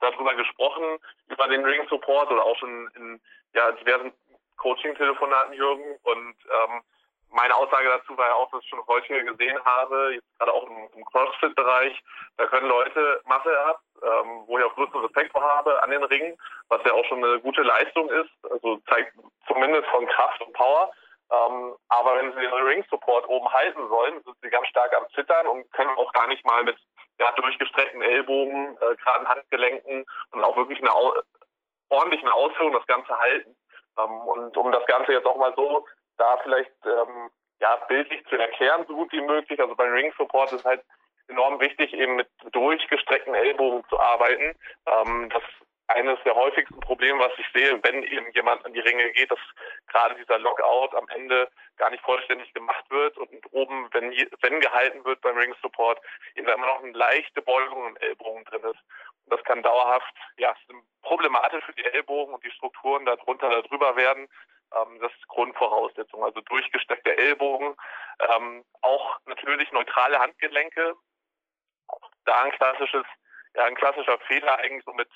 darüber 0.00 0.34
gesprochen, 0.34 0.98
über 1.28 1.46
den 1.46 1.64
Ring-Support 1.64 2.30
oder 2.30 2.44
auch 2.44 2.56
schon 2.58 2.90
in 2.96 3.20
ja, 3.54 3.70
diversen 3.70 4.12
Coaching-Telefonaten, 4.56 5.54
Jürgen, 5.54 5.96
und 6.02 6.34
ähm, 6.44 6.82
meine 7.30 7.54
Aussage 7.54 7.88
dazu 7.88 8.16
war 8.16 8.28
ja 8.28 8.34
auch, 8.34 8.50
dass 8.50 8.62
ich 8.62 8.68
schon 8.68 8.86
häufiger 8.86 9.22
gesehen 9.22 9.58
habe, 9.64 10.14
jetzt 10.14 10.38
gerade 10.38 10.52
auch 10.52 10.64
im, 10.64 10.88
im 10.94 11.04
CrossFit-Bereich, 11.04 12.02
da 12.36 12.46
können 12.46 12.68
Leute 12.68 13.20
Muscle 13.24 13.58
ab, 13.60 13.80
ähm, 14.02 14.44
wo 14.46 14.58
ich 14.58 14.64
auch 14.64 14.74
größten 14.74 15.00
Respekt 15.00 15.32
vor 15.32 15.42
habe 15.42 15.82
an 15.82 15.90
den 15.90 16.04
Ringen, 16.04 16.36
was 16.68 16.82
ja 16.84 16.92
auch 16.92 17.04
schon 17.06 17.24
eine 17.24 17.40
gute 17.40 17.62
Leistung 17.62 18.08
ist, 18.10 18.30
also 18.50 18.78
zeigt 18.88 19.14
zumindest 19.46 19.86
von 19.88 20.06
Kraft 20.06 20.40
und 20.42 20.52
Power. 20.52 20.90
Ähm, 21.30 21.74
aber 21.88 22.16
wenn 22.16 22.32
sie 22.32 22.40
den 22.40 22.52
Ring-Support 22.52 23.28
oben 23.28 23.52
halten 23.52 23.88
sollen, 23.88 24.22
sind 24.22 24.36
sie 24.42 24.50
ganz 24.50 24.68
stark 24.68 24.96
am 24.96 25.08
Zittern 25.14 25.46
und 25.48 25.70
können 25.72 25.90
auch 25.96 26.12
gar 26.12 26.28
nicht 26.28 26.44
mal 26.44 26.62
mit 26.62 26.76
ja, 27.18 27.32
durchgestreckten 27.32 28.02
Ellbogen, 28.02 28.76
äh, 28.76 28.96
geraden 28.96 29.28
Handgelenken 29.28 30.06
und 30.30 30.44
auch 30.44 30.56
wirklich 30.56 30.78
eine 30.80 30.94
au 30.94 31.14
ordentlichen 31.88 32.28
Ausführung 32.28 32.72
das 32.72 32.86
Ganze 32.86 33.18
halten. 33.18 33.56
Ähm, 33.98 34.10
und 34.20 34.56
um 34.56 34.70
das 34.70 34.86
Ganze 34.86 35.12
jetzt 35.12 35.26
auch 35.26 35.36
mal 35.36 35.52
so 35.56 35.84
da 36.18 36.36
vielleicht 36.38 36.72
ähm, 36.84 37.30
ja 37.60 37.76
bildlich 37.88 38.24
zu 38.26 38.36
erklären, 38.36 38.84
so 38.86 38.94
gut 38.94 39.12
wie 39.12 39.20
möglich. 39.20 39.60
Also 39.60 39.74
beim 39.74 39.92
Ring 39.92 40.12
Support 40.16 40.52
ist 40.52 40.64
halt 40.64 40.82
enorm 41.28 41.60
wichtig, 41.60 41.92
eben 41.92 42.16
mit 42.16 42.28
durchgestreckten 42.52 43.34
Ellbogen 43.34 43.84
zu 43.88 43.98
arbeiten. 43.98 44.54
Ähm, 44.86 45.28
das 45.30 45.42
eines 45.88 46.18
der 46.24 46.34
häufigsten 46.34 46.80
Probleme, 46.80 47.20
was 47.20 47.32
ich 47.38 47.46
sehe, 47.54 47.78
wenn 47.82 48.02
eben 48.02 48.30
jemand 48.32 48.64
an 48.64 48.72
die 48.72 48.80
Ringe 48.80 49.10
geht, 49.12 49.30
dass 49.30 49.38
gerade 49.86 50.16
dieser 50.16 50.38
Lockout 50.38 50.94
am 50.96 51.08
Ende 51.10 51.48
gar 51.76 51.90
nicht 51.90 52.02
vollständig 52.02 52.52
gemacht 52.54 52.84
wird 52.90 53.16
und 53.18 53.28
oben, 53.52 53.88
wenn, 53.92 54.10
wenn 54.40 54.60
gehalten 54.60 55.04
wird 55.04 55.20
beim 55.20 55.36
Ring 55.36 55.54
Support, 55.62 56.00
eben 56.34 56.48
immer 56.48 56.66
noch 56.66 56.82
eine 56.82 56.92
leichte 56.92 57.42
Beugung 57.42 57.86
im 57.88 57.96
Ellbogen 57.98 58.44
drin 58.44 58.62
ist. 58.62 58.80
Und 59.24 59.32
das 59.32 59.44
kann 59.44 59.62
dauerhaft, 59.62 60.12
ja, 60.38 60.54
problematisch 61.02 61.64
für 61.64 61.74
die 61.74 61.84
Ellbogen 61.84 62.34
und 62.34 62.44
die 62.44 62.50
Strukturen 62.50 63.04
darunter, 63.06 63.50
darüber 63.62 63.94
werden. 63.96 64.28
Ähm, 64.76 64.98
das 65.00 65.12
ist 65.12 65.28
Grundvoraussetzung. 65.28 66.24
Also 66.24 66.40
durchgesteckte 66.42 67.16
Ellbogen, 67.16 67.76
ähm, 68.18 68.64
auch 68.82 69.18
natürlich 69.26 69.70
neutrale 69.72 70.18
Handgelenke. 70.18 70.94
Da 72.24 72.42
ein 72.42 72.52
klassisches, 72.52 73.04
ja, 73.54 73.64
ein 73.64 73.76
klassischer 73.76 74.18
Fehler 74.26 74.58
eigentlich 74.58 74.84
so 74.84 74.92
mit 74.92 75.08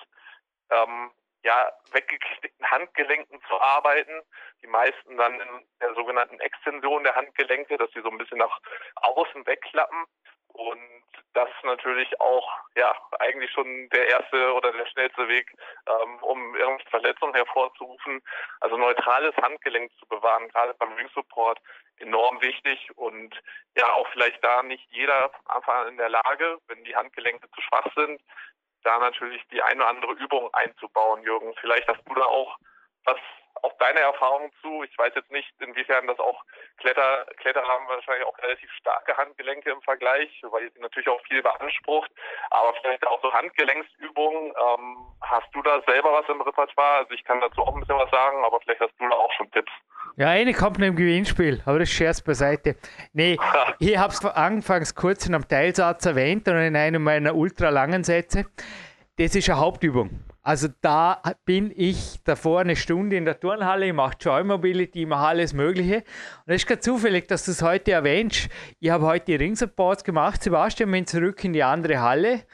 ähm, 0.71 1.11
ja, 1.43 1.73
weggeknickten 1.93 2.71
Handgelenken 2.71 3.41
zu 3.49 3.61
arbeiten. 3.61 4.23
Die 4.63 4.67
meisten 4.67 5.17
dann 5.17 5.41
in 5.41 5.69
der 5.81 5.95
sogenannten 5.95 6.39
Extension 6.41 7.03
der 7.03 7.17
Handgelenke, 7.17 7.79
dass 7.79 7.91
sie 7.93 8.03
so 8.03 8.11
ein 8.11 8.19
bisschen 8.19 8.39
nach 8.39 8.61
außen 8.97 9.47
wegklappen. 9.47 10.05
Und 10.53 10.81
das 11.33 11.49
ist 11.49 11.65
natürlich 11.65 12.21
auch 12.21 12.49
ja 12.75 12.95
eigentlich 13.21 13.51
schon 13.53 13.89
der 13.91 14.09
erste 14.09 14.53
oder 14.55 14.73
der 14.73 14.87
schnellste 14.87 15.29
Weg, 15.29 15.53
ähm, 15.87 16.19
um 16.23 16.57
irgendwelche 16.57 16.91
Verletzungen 16.91 17.35
hervorzurufen. 17.35 18.23
Also 18.61 18.77
neutrales 18.77 19.37
Handgelenk 19.37 19.93
zu 19.99 20.07
bewahren, 20.07 20.49
gerade 20.49 20.75
beim 20.75 20.93
Ring 20.95 21.09
Support, 21.15 21.61
enorm 21.99 22.41
wichtig 22.41 22.91
und 22.97 23.35
ja 23.77 23.93
auch 23.93 24.09
vielleicht 24.13 24.43
da 24.43 24.63
nicht 24.63 24.87
jeder 24.91 25.31
an 25.47 25.89
in 25.89 25.97
der 25.99 26.09
Lage, 26.09 26.59
wenn 26.67 26.83
die 26.85 26.97
Handgelenke 26.97 27.49
zu 27.51 27.61
schwach 27.61 27.87
sind, 27.95 28.21
da 28.83 28.99
natürlich 28.99 29.43
die 29.53 29.63
eine 29.63 29.83
oder 29.83 29.91
andere 29.91 30.13
Übung 30.13 30.53
einzubauen, 30.55 31.23
Jürgen. 31.23 31.55
Vielleicht 31.61 31.87
hast 31.89 32.03
du 32.07 32.15
da 32.15 32.25
auch 32.25 32.57
was 33.05 33.19
auch 33.63 33.73
deine 33.79 34.01
Erfahrung 34.01 34.51
zu. 34.63 34.83
Ich 34.85 34.97
weiß 34.99 35.13
jetzt 35.15 35.31
nicht, 35.31 35.51
inwiefern 35.61 36.07
das 36.07 36.19
auch 36.19 36.45
Kletter, 36.79 37.27
Kletter 37.39 37.63
haben 37.63 37.87
wahrscheinlich 37.89 38.27
auch 38.27 38.37
relativ 38.39 38.71
starke 38.73 39.17
Handgelenke 39.17 39.71
im 39.71 39.83
Vergleich, 39.83 40.29
weil 40.51 40.71
sie 40.73 40.81
natürlich 40.81 41.09
auch 41.09 41.21
viel 41.29 41.43
beansprucht. 41.43 42.11
Aber 42.51 42.75
vielleicht 42.81 43.07
auch 43.07 43.21
so 43.23 43.33
Handgelenksübungen. 43.33 44.49
Ähm, 44.49 44.97
hast 45.21 45.49
du 45.53 45.63
da 45.63 45.81
selber 45.87 46.13
was 46.13 46.29
im 46.29 46.41
Repertoire? 46.41 46.99
Also 46.99 47.13
ich 47.13 47.25
kann 47.25 47.41
dazu 47.41 47.63
auch 47.63 47.75
ein 47.75 47.81
bisschen 47.81 47.99
was 47.99 48.11
sagen, 48.11 48.45
aber 48.45 48.61
vielleicht 48.61 48.81
hast 48.81 48.95
du 48.99 49.09
da 49.09 49.15
auch 49.15 49.33
schon 49.33 49.51
Tipps. 49.51 49.73
Ja, 50.17 50.29
eine 50.29 50.53
kommt 50.53 50.81
im 50.83 50.97
Gewinnspiel, 50.97 51.63
aber 51.67 51.79
das 51.79 51.91
Scherz 51.91 52.21
beiseite. 52.23 52.77
Nee, 53.13 53.39
ich 53.79 53.97
habe 53.97 54.13
es 54.13 54.25
anfangs 54.25 54.95
kurz 54.95 55.27
in 55.27 55.35
einem 55.35 55.49
Teilsatz 55.49 56.05
erwähnt 56.07 56.49
und 56.49 56.57
in 56.57 56.77
einem 56.77 57.03
meiner 57.03 57.35
ultra 57.35 57.69
langen 57.69 58.05
Sätze. 58.05 58.47
Das 59.19 59.35
ist 59.35 59.49
eine 59.49 59.61
Hauptübung. 59.61 60.25
Also 60.43 60.69
da 60.81 61.21
bin 61.45 61.71
ich 61.75 62.19
davor 62.25 62.61
eine 62.61 62.75
Stunde 62.75 63.17
in 63.17 63.27
der 63.27 63.39
Turnhalle, 63.39 63.87
ich 63.87 63.93
mache 63.93 64.17
Joy 64.19 64.43
Mobility, 64.43 65.03
ich 65.03 65.07
mache 65.07 65.27
alles 65.27 65.53
Mögliche. 65.53 65.97
Und 66.47 66.55
es 66.55 66.63
ist 66.63 66.67
gerade 66.67 66.81
zufällig, 66.81 67.29
dass 67.29 67.45
du 67.45 67.51
es 67.51 67.61
heute 67.61 67.93
erwähnst. 67.93 68.49
Ich 68.79 68.91
habe 68.91 69.05
heute 69.05 69.27
die 69.27 69.35
Ringsupports 69.35 70.03
gemacht, 70.03 70.43
Sebastian, 70.43 70.91
bin 70.91 71.07
zurück 71.07 71.45
in 71.45 71.53
die 71.53 71.63
andere 71.63 72.01
Halle 72.01 72.45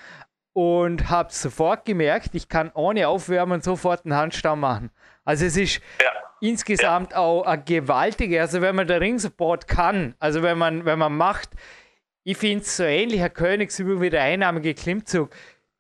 und 0.53 1.11
habe 1.11 1.33
sofort 1.33 1.85
gemerkt, 1.85 2.31
ich 2.35 2.49
kann 2.49 2.73
ohne 2.75 3.07
Aufwärmen 3.07 3.61
sofort 3.61 4.05
einen 4.05 4.17
Handstand 4.17 4.61
machen. 4.61 4.91
Also 5.25 5.45
es 5.45 5.57
ist 5.57 5.81
ja. 6.01 6.09
insgesamt 6.41 7.13
ja. 7.13 7.19
auch 7.19 7.43
ein 7.43 7.65
gewaltiger, 7.65 8.41
also 8.41 8.63
wenn 8.63 8.75
man 8.75 8.89
der 8.89 9.01
Ringsupport 9.01 9.69
kann, 9.69 10.17
also 10.19 10.43
wenn 10.43 10.59
man, 10.59 10.87
wenn 10.87 10.99
man 10.99 11.17
macht, 11.17 11.51
ich 12.25 12.39
finde 12.39 12.65
es 12.65 12.77
so 12.77 12.83
ähnlich 12.83 13.23
ein 13.23 13.33
Königsübung 13.33 14.01
wie 14.01 14.11
der 14.11 14.23
einnahmige 14.23 14.75
Klimmzug 14.75 15.31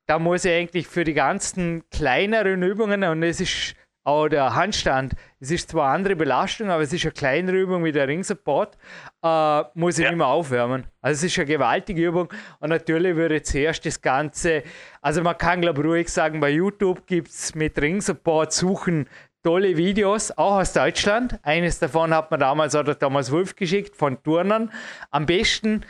da 0.06 0.18
muss 0.18 0.44
ich 0.44 0.52
eigentlich 0.52 0.86
für 0.86 1.04
die 1.04 1.14
ganzen 1.14 1.82
kleineren 1.90 2.62
Übungen, 2.62 3.04
und 3.04 3.22
es 3.22 3.40
ist 3.40 3.74
auch 4.04 4.28
der 4.28 4.54
Handstand, 4.54 5.14
es 5.40 5.50
ist 5.50 5.70
zwar 5.70 5.92
andere 5.92 6.14
Belastung, 6.14 6.70
aber 6.70 6.82
es 6.82 6.92
ist 6.92 7.04
eine 7.04 7.12
kleinere 7.12 7.56
Übung 7.56 7.84
wie 7.84 7.90
der 7.90 8.06
Ringsupport, 8.06 8.78
äh, 9.22 9.62
muss 9.74 9.98
ich 9.98 10.04
ja. 10.04 10.10
nicht 10.10 10.18
mehr 10.18 10.28
aufwärmen. 10.28 10.84
Also 11.00 11.26
es 11.26 11.32
ist 11.32 11.38
eine 11.38 11.46
gewaltige 11.46 12.06
Übung 12.06 12.32
und 12.60 12.68
natürlich 12.68 13.16
würde 13.16 13.42
zuerst 13.42 13.84
das 13.84 14.00
Ganze, 14.00 14.62
also 15.02 15.22
man 15.22 15.36
kann 15.36 15.60
glaube 15.60 15.82
ich 15.82 15.88
ruhig 15.88 16.08
sagen, 16.08 16.38
bei 16.38 16.50
YouTube 16.50 17.04
gibt 17.08 17.28
es 17.28 17.56
mit 17.56 17.80
Ringsupport 17.80 18.52
suchen 18.52 19.08
tolle 19.46 19.76
Videos, 19.76 20.32
auch 20.32 20.56
aus 20.56 20.72
Deutschland. 20.72 21.38
Eines 21.44 21.78
davon 21.78 22.12
hat 22.12 22.32
man 22.32 22.40
damals 22.40 22.74
oder 22.74 22.98
Thomas 22.98 23.30
Wolf 23.30 23.54
geschickt 23.54 23.94
von 23.94 24.20
Turnern. 24.24 24.72
Am 25.12 25.24
besten 25.24 25.84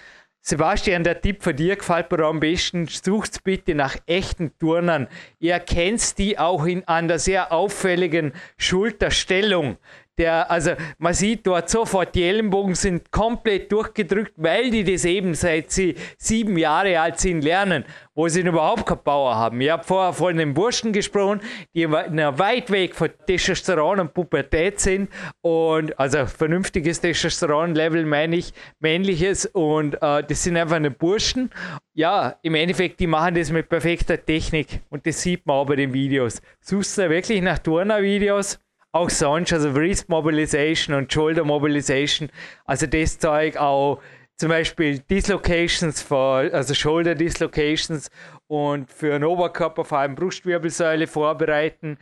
Sebastian, 0.49 1.03
der 1.03 1.21
Tipp 1.21 1.43
von 1.43 1.57
dir 1.57 1.75
gefällt 1.75 2.13
mir 2.13 2.21
am 2.21 2.39
besten. 2.39 2.87
Sucht 2.87 3.43
bitte 3.43 3.75
nach 3.75 3.97
echten 4.07 4.57
Turnern. 4.61 5.09
Ihr 5.41 5.55
erkennt 5.55 6.19
die 6.19 6.39
auch 6.39 6.67
in, 6.67 6.87
an 6.87 7.09
der 7.09 7.19
sehr 7.19 7.51
auffälligen 7.51 8.33
Schulterstellung 8.57 9.77
der, 10.19 10.51
also 10.51 10.73
man 10.99 11.15
sieht 11.15 11.47
dort 11.47 11.69
sofort, 11.69 12.15
die 12.15 12.25
Ellenbogen 12.25 12.75
sind 12.75 13.11
komplett 13.11 13.71
durchgedrückt, 13.71 14.33
weil 14.37 14.71
die 14.71 14.85
das 14.85 15.05
eben 15.05 15.35
seit 15.35 15.71
sie 15.71 15.95
sieben 16.17 16.57
Jahre 16.57 16.99
alt 17.01 17.21
sind 17.21 17.43
lernen, 17.43 17.85
wo 18.15 18.29
sie 18.29 18.41
überhaupt 18.41 18.87
keine 18.87 19.01
Power 19.01 19.35
haben. 19.35 19.61
Ich 19.61 19.71
habe 19.71 19.85
vorher 19.85 20.13
von 20.13 20.37
den 20.37 20.55
Burschen 20.55 20.93
gesprochen, 20.93 21.41
die 21.75 21.91
weit 21.91 22.71
weg 22.71 22.95
von 22.95 23.11
Testosteron 23.27 24.01
und 24.01 24.15
Pubertät 24.15 24.81
sind 24.81 25.11
und 25.43 25.99
also 25.99 26.27
vernünftiges 26.27 27.01
Testosteron-Level 27.01 28.07
meine 28.07 28.37
ich, 28.37 28.55
männliches 28.81 29.47
und 29.47 29.95
äh, 30.03 30.23
das 30.23 30.43
sind 30.43 30.57
einfach 30.57 30.77
eine 30.77 30.91
Burschen. 30.91 31.51
Ja, 31.95 32.37
im 32.43 32.55
Endeffekt, 32.55 33.01
die 33.01 33.07
machen 33.07 33.35
das 33.35 33.51
mit 33.51 33.69
perfekter 33.69 34.23
Technik 34.23 34.81
und 34.91 35.07
das 35.07 35.21
sieht 35.21 35.47
man 35.47 35.57
auch 35.57 35.67
bei 35.67 35.77
den 35.77 35.93
Videos. 35.93 36.41
Suchst 36.61 36.99
du 36.99 37.09
wirklich 37.09 37.43
nach 37.43 37.59
Turner-Videos? 37.59 38.59
Auch 38.97 39.11
sonst, 39.11 39.53
also 39.53 39.75
Wrist 39.75 40.09
Mobilization 40.09 40.97
und 40.97 41.13
Shoulder 41.13 41.45
Mobilization, 41.45 42.31
also 42.65 42.87
das 42.87 43.19
Zeug 43.19 43.57
auch 43.57 44.01
zum 44.37 44.49
Beispiel 44.49 44.99
Dislocations, 44.99 46.03
für, 46.03 46.51
also 46.53 46.75
Shoulder 46.75 47.15
Dislocations 47.15 48.11
und 48.47 48.91
für 48.91 49.11
den 49.11 49.25
Oberkörper 49.25 49.85
vor 49.85 49.99
allem 49.99 50.15
Brustwirbelsäule 50.15 51.07
vorbereiten. 51.07 51.99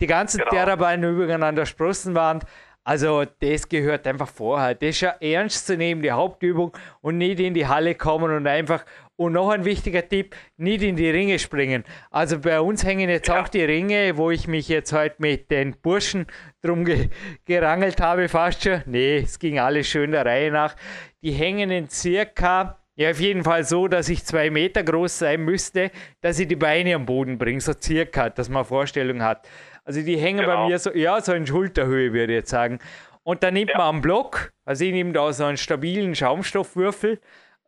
Die 0.00 0.06
ganzen 0.06 0.38
genau. 0.38 0.50
Therabeinübungen 0.50 1.42
an 1.42 1.56
der 1.56 1.66
Sprossenwand, 1.66 2.44
also 2.84 3.24
das 3.40 3.68
gehört 3.68 4.06
einfach 4.06 4.28
vorher. 4.28 4.74
Das 4.74 4.90
ist 4.90 5.00
ja 5.00 5.14
ernst 5.20 5.66
zu 5.66 5.76
nehmen, 5.76 6.02
die 6.02 6.12
Hauptübung 6.12 6.72
und 7.00 7.16
nicht 7.16 7.40
in 7.40 7.54
die 7.54 7.66
Halle 7.66 7.94
kommen 7.94 8.30
und 8.30 8.46
einfach 8.46 8.84
und 9.16 9.32
noch 9.32 9.50
ein 9.50 9.64
wichtiger 9.64 10.08
Tipp, 10.08 10.34
nicht 10.56 10.82
in 10.82 10.96
die 10.96 11.10
Ringe 11.10 11.38
springen. 11.38 11.84
Also 12.10 12.40
bei 12.40 12.60
uns 12.60 12.84
hängen 12.84 13.08
jetzt 13.08 13.28
ja. 13.28 13.40
auch 13.40 13.48
die 13.48 13.62
Ringe, 13.62 14.16
wo 14.16 14.30
ich 14.30 14.48
mich 14.48 14.68
jetzt 14.68 14.92
heute 14.92 15.16
mit 15.18 15.50
den 15.50 15.76
Burschen 15.80 16.26
drum 16.62 16.84
ge 16.84 17.08
gerangelt 17.44 18.00
habe, 18.00 18.28
fast 18.28 18.64
schon. 18.64 18.82
Nee, 18.86 19.18
es 19.18 19.38
ging 19.38 19.58
alles 19.58 19.86
schön 19.86 20.10
der 20.10 20.26
Reihe 20.26 20.50
nach. 20.50 20.74
Die 21.22 21.32
hängen 21.32 21.70
in 21.70 21.88
circa, 21.88 22.80
ja 22.96 23.10
auf 23.10 23.20
jeden 23.20 23.44
Fall 23.44 23.64
so, 23.64 23.88
dass 23.88 24.08
ich 24.08 24.24
zwei 24.24 24.50
Meter 24.50 24.82
groß 24.82 25.18
sein 25.20 25.42
müsste, 25.42 25.90
dass 26.20 26.38
ich 26.38 26.48
die 26.48 26.56
Beine 26.56 26.94
am 26.94 27.06
Boden 27.06 27.38
bringe, 27.38 27.60
so 27.60 27.72
circa, 27.72 28.30
dass 28.30 28.48
man 28.48 28.58
eine 28.58 28.64
Vorstellung 28.64 29.22
hat. 29.22 29.48
Also 29.84 30.00
die 30.02 30.16
hängen 30.16 30.40
genau. 30.40 30.62
bei 30.62 30.68
mir 30.68 30.78
so, 30.78 30.92
ja, 30.92 31.20
so 31.20 31.32
in 31.34 31.46
Schulterhöhe, 31.46 32.12
würde 32.12 32.32
ich 32.32 32.38
jetzt 32.38 32.50
sagen. 32.50 32.78
Und 33.22 33.42
dann 33.42 33.54
nimmt 33.54 33.70
ja. 33.70 33.78
man 33.78 33.94
einen 33.94 34.02
Block, 34.02 34.52
also 34.64 34.84
ich 34.84 34.92
nehme 34.92 35.12
da 35.12 35.32
so 35.32 35.44
einen 35.44 35.56
stabilen 35.56 36.14
Schaumstoffwürfel, 36.14 37.20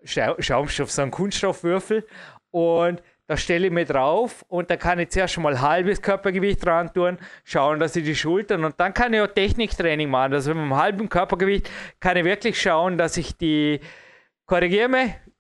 Schaumstoff, 0.06 0.90
so 0.90 1.02
ein 1.02 1.10
Kunststoffwürfel. 1.10 2.06
Und 2.50 3.02
da 3.26 3.36
stelle 3.36 3.66
ich 3.66 3.72
mir 3.72 3.84
drauf 3.84 4.44
und 4.48 4.70
da 4.70 4.76
kann 4.76 5.00
ich 5.00 5.08
zuerst 5.10 5.36
mal 5.38 5.60
halbes 5.60 6.00
Körpergewicht 6.00 6.64
dran 6.64 6.92
tun, 6.94 7.18
schauen, 7.44 7.80
dass 7.80 7.96
ich 7.96 8.04
die 8.04 8.14
Schultern 8.14 8.64
und 8.64 8.78
dann 8.78 8.94
kann 8.94 9.12
ich 9.12 9.20
auch 9.20 9.26
Techniktraining 9.26 10.08
machen. 10.08 10.34
Also 10.34 10.54
mit 10.54 10.62
einem 10.62 10.76
halben 10.76 11.08
Körpergewicht 11.08 11.68
kann 11.98 12.16
ich 12.16 12.24
wirklich 12.24 12.60
schauen, 12.60 12.96
dass 12.96 13.16
ich 13.16 13.36
die, 13.36 13.80
korrigiere 14.46 14.88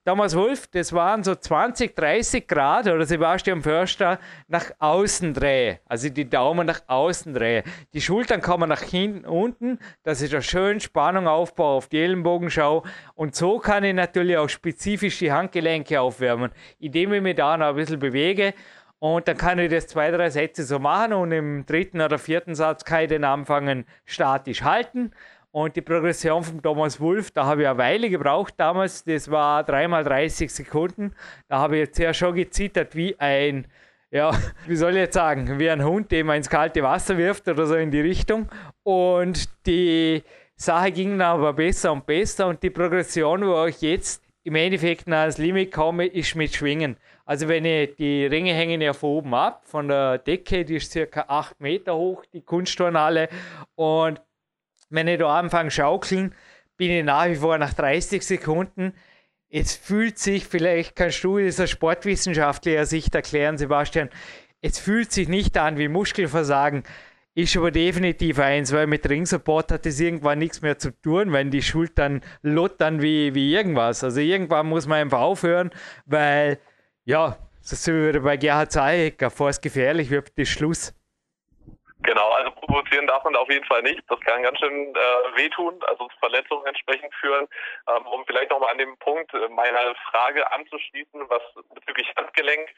Thomas 0.06 0.36
Wolf, 0.36 0.68
das 0.68 0.92
waren 0.92 1.24
so 1.24 1.34
20, 1.34 1.96
30 1.96 2.46
Grad 2.46 2.86
oder 2.86 3.04
Sebastian 3.04 3.60
Förster 3.60 4.20
nach 4.46 4.70
außen 4.78 5.34
drehe. 5.34 5.80
Also 5.84 6.10
die 6.10 6.30
Daumen 6.30 6.64
nach 6.64 6.82
außen 6.86 7.34
drehe. 7.34 7.64
Die 7.92 8.00
Schultern 8.00 8.40
kommen 8.40 8.68
nach 8.68 8.82
hinten 8.82 9.24
unten, 9.24 9.80
dass 10.04 10.22
ich 10.22 10.30
da 10.30 10.40
schön 10.40 10.78
Spannung 10.78 11.26
aufbaue 11.26 11.78
auf 11.78 11.88
die 11.88 11.98
Ellenbogenschau. 11.98 12.84
Und 13.16 13.34
so 13.34 13.58
kann 13.58 13.82
ich 13.82 13.94
natürlich 13.94 14.36
auch 14.36 14.48
spezifisch 14.48 15.18
die 15.18 15.32
Handgelenke 15.32 16.00
aufwärmen, 16.00 16.52
indem 16.78 17.12
ich 17.12 17.20
mich 17.20 17.34
da 17.34 17.56
noch 17.56 17.70
ein 17.70 17.74
bisschen 17.74 17.98
bewege. 17.98 18.54
Und 19.00 19.26
dann 19.26 19.36
kann 19.36 19.58
ich 19.58 19.70
das 19.70 19.88
zwei, 19.88 20.12
drei 20.12 20.30
Sätze 20.30 20.62
so 20.62 20.78
machen 20.78 21.14
und 21.14 21.32
im 21.32 21.66
dritten 21.66 22.00
oder 22.00 22.18
vierten 22.18 22.54
Satz 22.54 22.84
kann 22.84 23.02
ich 23.02 23.08
den 23.08 23.24
anfangen 23.24 23.84
statisch 24.04 24.62
halten 24.62 25.10
und 25.56 25.74
die 25.74 25.80
Progression 25.80 26.44
von 26.44 26.60
Thomas 26.60 27.00
Wolf, 27.00 27.30
da 27.30 27.46
habe 27.46 27.62
ich 27.62 27.68
eine 27.68 27.78
Weile 27.78 28.10
gebraucht 28.10 28.52
damals. 28.58 29.04
Das 29.04 29.30
war 29.30 29.64
dreimal 29.64 30.04
30 30.04 30.52
Sekunden. 30.52 31.14
Da 31.48 31.60
habe 31.60 31.76
ich 31.76 31.86
jetzt 31.86 31.98
ja 31.98 32.12
schon 32.12 32.34
gezittert 32.34 32.94
wie 32.94 33.18
ein, 33.18 33.66
ja, 34.10 34.32
wie 34.66 34.76
soll 34.76 34.90
ich 34.90 34.98
jetzt 34.98 35.14
sagen, 35.14 35.58
wie 35.58 35.70
ein 35.70 35.82
Hund, 35.82 36.12
den 36.12 36.26
man 36.26 36.36
ins 36.36 36.50
kalte 36.50 36.82
Wasser 36.82 37.16
wirft 37.16 37.48
oder 37.48 37.64
so 37.64 37.74
in 37.74 37.90
die 37.90 38.02
Richtung. 38.02 38.50
Und 38.82 39.48
die 39.66 40.22
Sache 40.56 40.92
ging 40.92 41.18
dann 41.18 41.38
aber 41.38 41.54
besser 41.54 41.90
und 41.90 42.04
besser. 42.04 42.48
Und 42.48 42.62
die 42.62 42.68
Progression, 42.68 43.46
wo 43.46 43.64
ich 43.64 43.80
jetzt 43.80 44.22
im 44.44 44.56
Endeffekt 44.56 45.08
nach 45.08 45.24
das 45.24 45.38
Limit 45.38 45.72
komme, 45.72 46.04
ist 46.04 46.34
mit 46.34 46.54
Schwingen. 46.54 46.98
Also 47.24 47.48
wenn 47.48 47.64
ich 47.64 47.96
die 47.96 48.26
Ringe 48.26 48.52
hängen 48.52 48.82
ja 48.82 48.92
von 48.92 49.08
oben 49.08 49.34
ab, 49.34 49.62
von 49.64 49.88
der 49.88 50.18
Decke, 50.18 50.66
die 50.66 50.76
ist 50.76 50.92
circa 50.92 51.24
8 51.28 51.62
Meter 51.62 51.96
hoch, 51.96 52.22
die 52.30 52.42
Kunstturnhalle. 52.42 53.30
Und 53.74 54.20
wenn 54.88 55.08
ich 55.08 55.18
da 55.18 55.38
anfange 55.38 55.70
schaukeln, 55.70 56.34
bin 56.76 56.90
ich 56.90 57.04
nach 57.04 57.26
wie 57.26 57.36
vor 57.36 57.58
nach 57.58 57.74
30 57.74 58.22
Sekunden. 58.22 58.92
Es 59.48 59.74
fühlt 59.74 60.18
sich, 60.18 60.46
vielleicht 60.46 60.96
kannst 60.96 61.22
du 61.24 61.38
das 61.38 61.60
aus 61.60 61.70
sportwissenschaftlicher 61.70 62.86
Sicht 62.86 63.14
erklären, 63.14 63.58
Sebastian, 63.58 64.10
es 64.60 64.78
fühlt 64.78 65.12
sich 65.12 65.28
nicht 65.28 65.56
an 65.56 65.78
wie 65.78 65.88
Muskelversagen, 65.88 66.82
ist 67.34 67.56
aber 67.56 67.70
definitiv 67.70 68.38
eins, 68.38 68.72
weil 68.72 68.86
mit 68.86 69.08
Ringsupport 69.08 69.70
hat 69.70 69.86
das 69.86 70.00
irgendwann 70.00 70.38
nichts 70.38 70.62
mehr 70.62 70.78
zu 70.78 70.90
tun, 70.90 71.32
wenn 71.32 71.50
die 71.50 71.62
Schultern 71.62 72.22
lottern 72.42 73.02
wie, 73.02 73.34
wie 73.34 73.52
irgendwas. 73.52 74.02
Also 74.02 74.20
irgendwann 74.20 74.66
muss 74.66 74.86
man 74.86 75.02
einfach 75.02 75.20
aufhören, 75.20 75.70
weil, 76.06 76.58
ja, 77.04 77.36
so 77.60 77.92
wie 77.92 78.18
bei 78.20 78.38
Gerhard 78.38 78.72
Zayecker, 78.72 79.28
bevor 79.28 79.50
es 79.50 79.60
gefährlich 79.60 80.08
wird, 80.08 80.30
ist 80.36 80.48
Schluss. 80.48 80.94
Genau, 82.02 82.28
also 82.30 82.50
provozieren 82.50 83.06
darf 83.06 83.24
man 83.24 83.34
auf 83.36 83.48
jeden 83.50 83.64
Fall 83.64 83.82
nicht. 83.82 84.02
Das 84.08 84.20
kann 84.20 84.42
ganz 84.42 84.58
schön 84.58 84.94
äh, 84.94 85.36
wehtun, 85.36 85.82
also 85.86 86.06
zu 86.08 86.18
Verletzungen 86.18 86.66
entsprechend 86.66 87.12
führen. 87.14 87.48
Ähm, 87.88 88.06
um 88.06 88.24
vielleicht 88.26 88.50
nochmal 88.50 88.70
an 88.70 88.78
dem 88.78 88.96
Punkt 88.98 89.32
äh, 89.32 89.48
meiner 89.48 89.94
Frage 90.10 90.50
anzuschließen, 90.52 91.28
was 91.30 91.42
bezüglich 91.74 92.12
Handgelenk, 92.16 92.68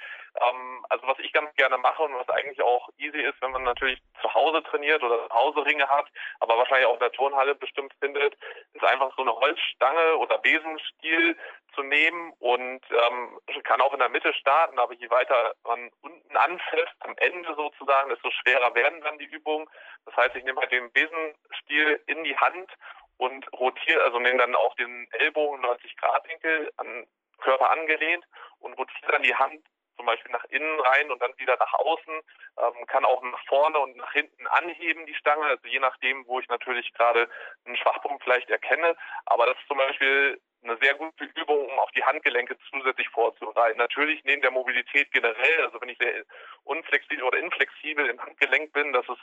ähm, 0.40 0.86
also 0.88 1.06
was 1.08 1.18
ich 1.18 1.32
ganz 1.32 1.52
gerne 1.56 1.78
mache 1.78 2.04
und 2.04 2.14
was 2.14 2.28
eigentlich 2.28 2.62
auch 2.62 2.88
easy 2.98 3.20
ist, 3.20 3.42
wenn 3.42 3.50
man 3.50 3.64
natürlich 3.64 4.00
zu 4.22 4.32
Hause 4.32 4.62
trainiert 4.62 5.02
oder 5.02 5.28
zu 5.28 5.34
Hause 5.34 5.66
Ringe 5.66 5.88
hat, 5.88 6.06
aber 6.38 6.56
wahrscheinlich 6.56 6.86
auch 6.86 6.94
in 6.94 7.00
der 7.00 7.12
Turnhalle 7.12 7.54
bestimmt 7.56 7.92
findet, 8.00 8.36
ist 8.72 8.84
einfach 8.84 9.12
so 9.16 9.22
eine 9.22 9.34
Holzstange 9.34 10.16
oder 10.18 10.38
Besenstiel 10.38 11.36
zu 11.74 11.82
nehmen 11.82 12.32
und 12.38 12.80
ähm, 12.90 13.38
kann 13.64 13.80
auch 13.80 13.92
in 13.92 13.98
der 13.98 14.08
Mitte 14.08 14.32
starten, 14.34 14.78
aber 14.78 14.94
je 14.94 15.10
weiter 15.10 15.54
man 15.64 15.90
unten 16.00 16.36
anfällt, 16.36 16.88
am 17.00 17.14
Ende 17.18 17.54
sozusagen, 17.54 18.08
desto 18.08 18.30
schwerer 18.30 18.74
werden 18.74 19.02
dann 19.08 19.18
die 19.18 19.26
Übungen. 19.26 19.66
Das 20.04 20.16
heißt, 20.16 20.36
ich 20.36 20.44
nehme 20.44 20.60
halt 20.60 20.72
den 20.72 20.92
Besenstiel 20.92 22.00
in 22.06 22.24
die 22.24 22.36
Hand 22.36 22.70
und 23.16 23.52
rotiere, 23.52 24.02
also 24.04 24.18
nehme 24.18 24.38
dann 24.38 24.54
auch 24.54 24.74
den 24.76 25.08
Ellbogen 25.12 25.60
90 25.60 25.96
Grad 25.96 26.28
Winkel 26.28 26.70
an 26.76 27.06
Körper 27.38 27.70
angelehnt 27.70 28.24
und 28.60 28.74
rotiere 28.74 29.12
dann 29.12 29.22
die 29.22 29.34
Hand 29.34 29.64
zum 29.96 30.06
Beispiel 30.06 30.30
nach 30.30 30.44
innen 30.44 30.80
rein 30.80 31.10
und 31.10 31.20
dann 31.20 31.36
wieder 31.38 31.56
nach 31.58 31.74
außen, 31.74 32.14
ähm, 32.14 32.86
kann 32.86 33.04
auch 33.04 33.20
nach 33.20 33.44
vorne 33.46 33.78
und 33.80 33.96
nach 33.96 34.12
hinten 34.12 34.46
anheben 34.46 35.06
die 35.06 35.14
Stange, 35.14 35.44
also 35.44 35.66
je 35.66 35.80
nachdem, 35.80 36.24
wo 36.28 36.38
ich 36.38 36.48
natürlich 36.48 36.92
gerade 36.94 37.28
einen 37.64 37.76
Schwachpunkt 37.76 38.22
vielleicht 38.22 38.48
erkenne. 38.48 38.96
Aber 39.26 39.46
das 39.46 39.58
ist 39.58 39.66
zum 39.66 39.78
Beispiel 39.78 40.40
eine 40.62 40.76
sehr 40.80 40.94
gute 40.94 41.24
Übung, 41.24 41.66
um 41.66 41.78
auch 41.78 41.90
die 41.92 42.04
Handgelenke 42.04 42.56
zusätzlich 42.70 43.08
vorzubereiten. 43.10 43.78
Natürlich 43.78 44.22
neben 44.24 44.42
der 44.42 44.50
Mobilität 44.50 45.10
generell, 45.12 45.64
also 45.64 45.80
wenn 45.80 45.88
ich 45.88 45.98
sehr 45.98 46.24
unflexibel 46.64 47.22
oder 47.24 47.38
inflexibel 47.38 48.06
im 48.06 48.20
Handgelenk 48.20 48.72
bin, 48.72 48.92
das 48.92 49.08
ist 49.08 49.20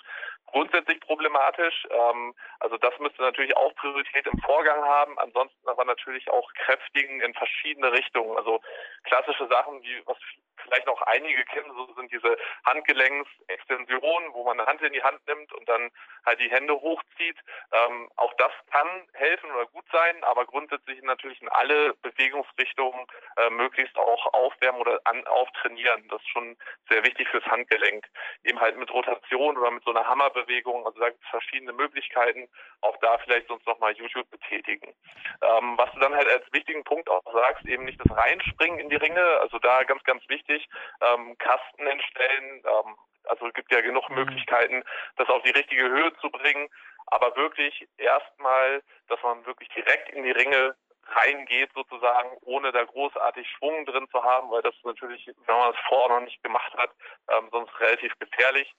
grundsätzlich 0.48 1.00
problematisch. 1.02 1.88
Ähm, 1.90 2.34
also 2.60 2.78
das 2.78 2.98
müsste 3.00 3.22
natürlich 3.22 3.56
auch 3.58 3.76
Priorität 3.76 4.28
im 4.28 4.40
Vorgang 4.40 4.84
haben. 4.84 5.18
Ansonsten 5.20 5.68
aber 5.68 5.86
natürlich 5.86 6.30
auch 6.30 6.52
kräftigen 6.54 7.22
in 7.22 7.34
verschiedene 7.34 7.92
Richtungen. 7.92 8.38
Also 8.38 8.62
klassische 9.04 9.48
Sachen, 9.48 9.82
wie 9.84 10.02
was 10.06 10.18
vielleicht 10.64 10.88
noch 10.88 11.02
einige 11.04 11.44
kennen, 11.46 11.72
so 11.76 11.94
sind 11.94 12.12
diese 12.12 12.38
Handgelenksextensionen, 12.66 14.34
wo 14.34 14.44
man 14.44 14.60
eine 14.60 14.68
Hand 14.68 14.82
in 14.82 14.94
die 14.94 15.04
Hand 15.04 15.26
nimmt 15.28 15.52
und 15.54 15.68
dann 15.70 15.92
halt 16.26 16.40
die 16.40 16.50
Hände 16.50 16.74
hochzieht. 16.74 17.38
Ähm, 17.72 18.10
auch 18.16 18.34
das 18.36 18.52
kann 18.72 18.88
helfen 19.14 19.52
oder 19.52 19.66
gut 19.68 19.86
sein, 19.92 20.24
aber 20.24 20.46
grundsätzlich 20.46 21.02
natürlich 21.04 21.25
in 21.42 21.50
alle 21.50 21.94
Bewegungsrichtungen 21.96 23.06
äh, 23.38 23.50
möglichst 23.50 23.98
auch 23.98 24.34
aufwärmen 24.34 24.82
oder 24.82 25.00
an, 25.06 25.26
auftrainieren. 25.28 26.08
Das 26.10 26.22
ist 26.22 26.30
schon 26.30 26.58
sehr 26.90 27.04
wichtig 27.04 27.28
fürs 27.30 27.46
Handgelenk. 27.46 28.06
Eben 28.44 28.60
halt 28.60 28.78
mit 28.78 28.92
Rotation 28.92 29.58
oder 29.58 29.72
mit 29.72 29.84
so 29.84 29.92
einer 29.92 30.08
Hammerbewegung. 30.08 30.86
Also 30.86 31.00
da 31.00 31.10
gibt 31.10 31.24
es 31.24 31.30
verschiedene 31.30 31.74
Möglichkeiten. 31.74 32.48
Auch 32.82 32.98
da 32.98 33.18
vielleicht 33.20 33.48
sonst 33.48 33.66
nochmal 33.66 33.94
YouTube 33.94 34.30
betätigen. 34.30 34.94
Ähm, 35.42 35.78
was 35.78 35.92
du 35.94 36.00
dann 36.00 36.16
halt 36.16 36.28
als 36.28 36.52
wichtigen 36.52 36.84
Punkt 36.84 37.10
auch 37.10 37.24
sagst, 37.32 37.66
eben 37.66 37.86
nicht 37.86 38.00
das 38.04 38.16
Reinspringen 38.18 38.80
in 38.80 38.90
die 38.90 38.96
Ringe. 38.96 39.24
Also 39.40 39.60
da 39.60 39.84
ganz, 39.84 40.04
ganz 40.04 40.28
wichtig, 40.30 40.68
ähm, 41.02 41.38
Kasten 41.38 41.88
entstellen. 41.88 42.64
Ähm, 42.66 42.96
also 43.28 43.48
es 43.48 43.54
gibt 43.54 43.72
ja 43.72 43.82
genug 43.82 44.10
mhm. 44.10 44.16
Möglichkeiten, 44.16 44.84
das 45.18 45.30
auf 45.30 45.44
die 45.44 45.52
richtige 45.52 45.88
Höhe 45.90 46.14
zu 46.22 46.30
bringen. 46.30 46.70
Aber 47.08 47.36
wirklich 47.36 47.88
erstmal, 47.98 48.82
dass 49.08 49.22
man 49.22 49.46
wirklich 49.46 49.70
direkt 49.70 50.10
in 50.10 50.24
die 50.24 50.32
Ringe 50.32 50.76
reingeht 51.08 51.72
sozusagen, 51.74 52.38
ohne 52.42 52.72
da 52.72 52.84
großartig 52.84 53.48
Schwung 53.50 53.86
drin 53.86 54.08
zu 54.12 54.24
haben, 54.24 54.50
weil 54.52 54.62
das 54.62 54.76
natürlich, 54.84 55.26
wenn 55.28 55.56
man 55.56 55.74
es 55.74 55.80
vorher 55.88 56.18
noch 56.18 56.26
nicht 56.26 56.42
gemacht 56.44 56.74
hat, 56.76 56.92
ähm, 57.30 57.50
sonst 57.52 57.80
relativ 57.80 58.18
gefährlich. 58.20 58.74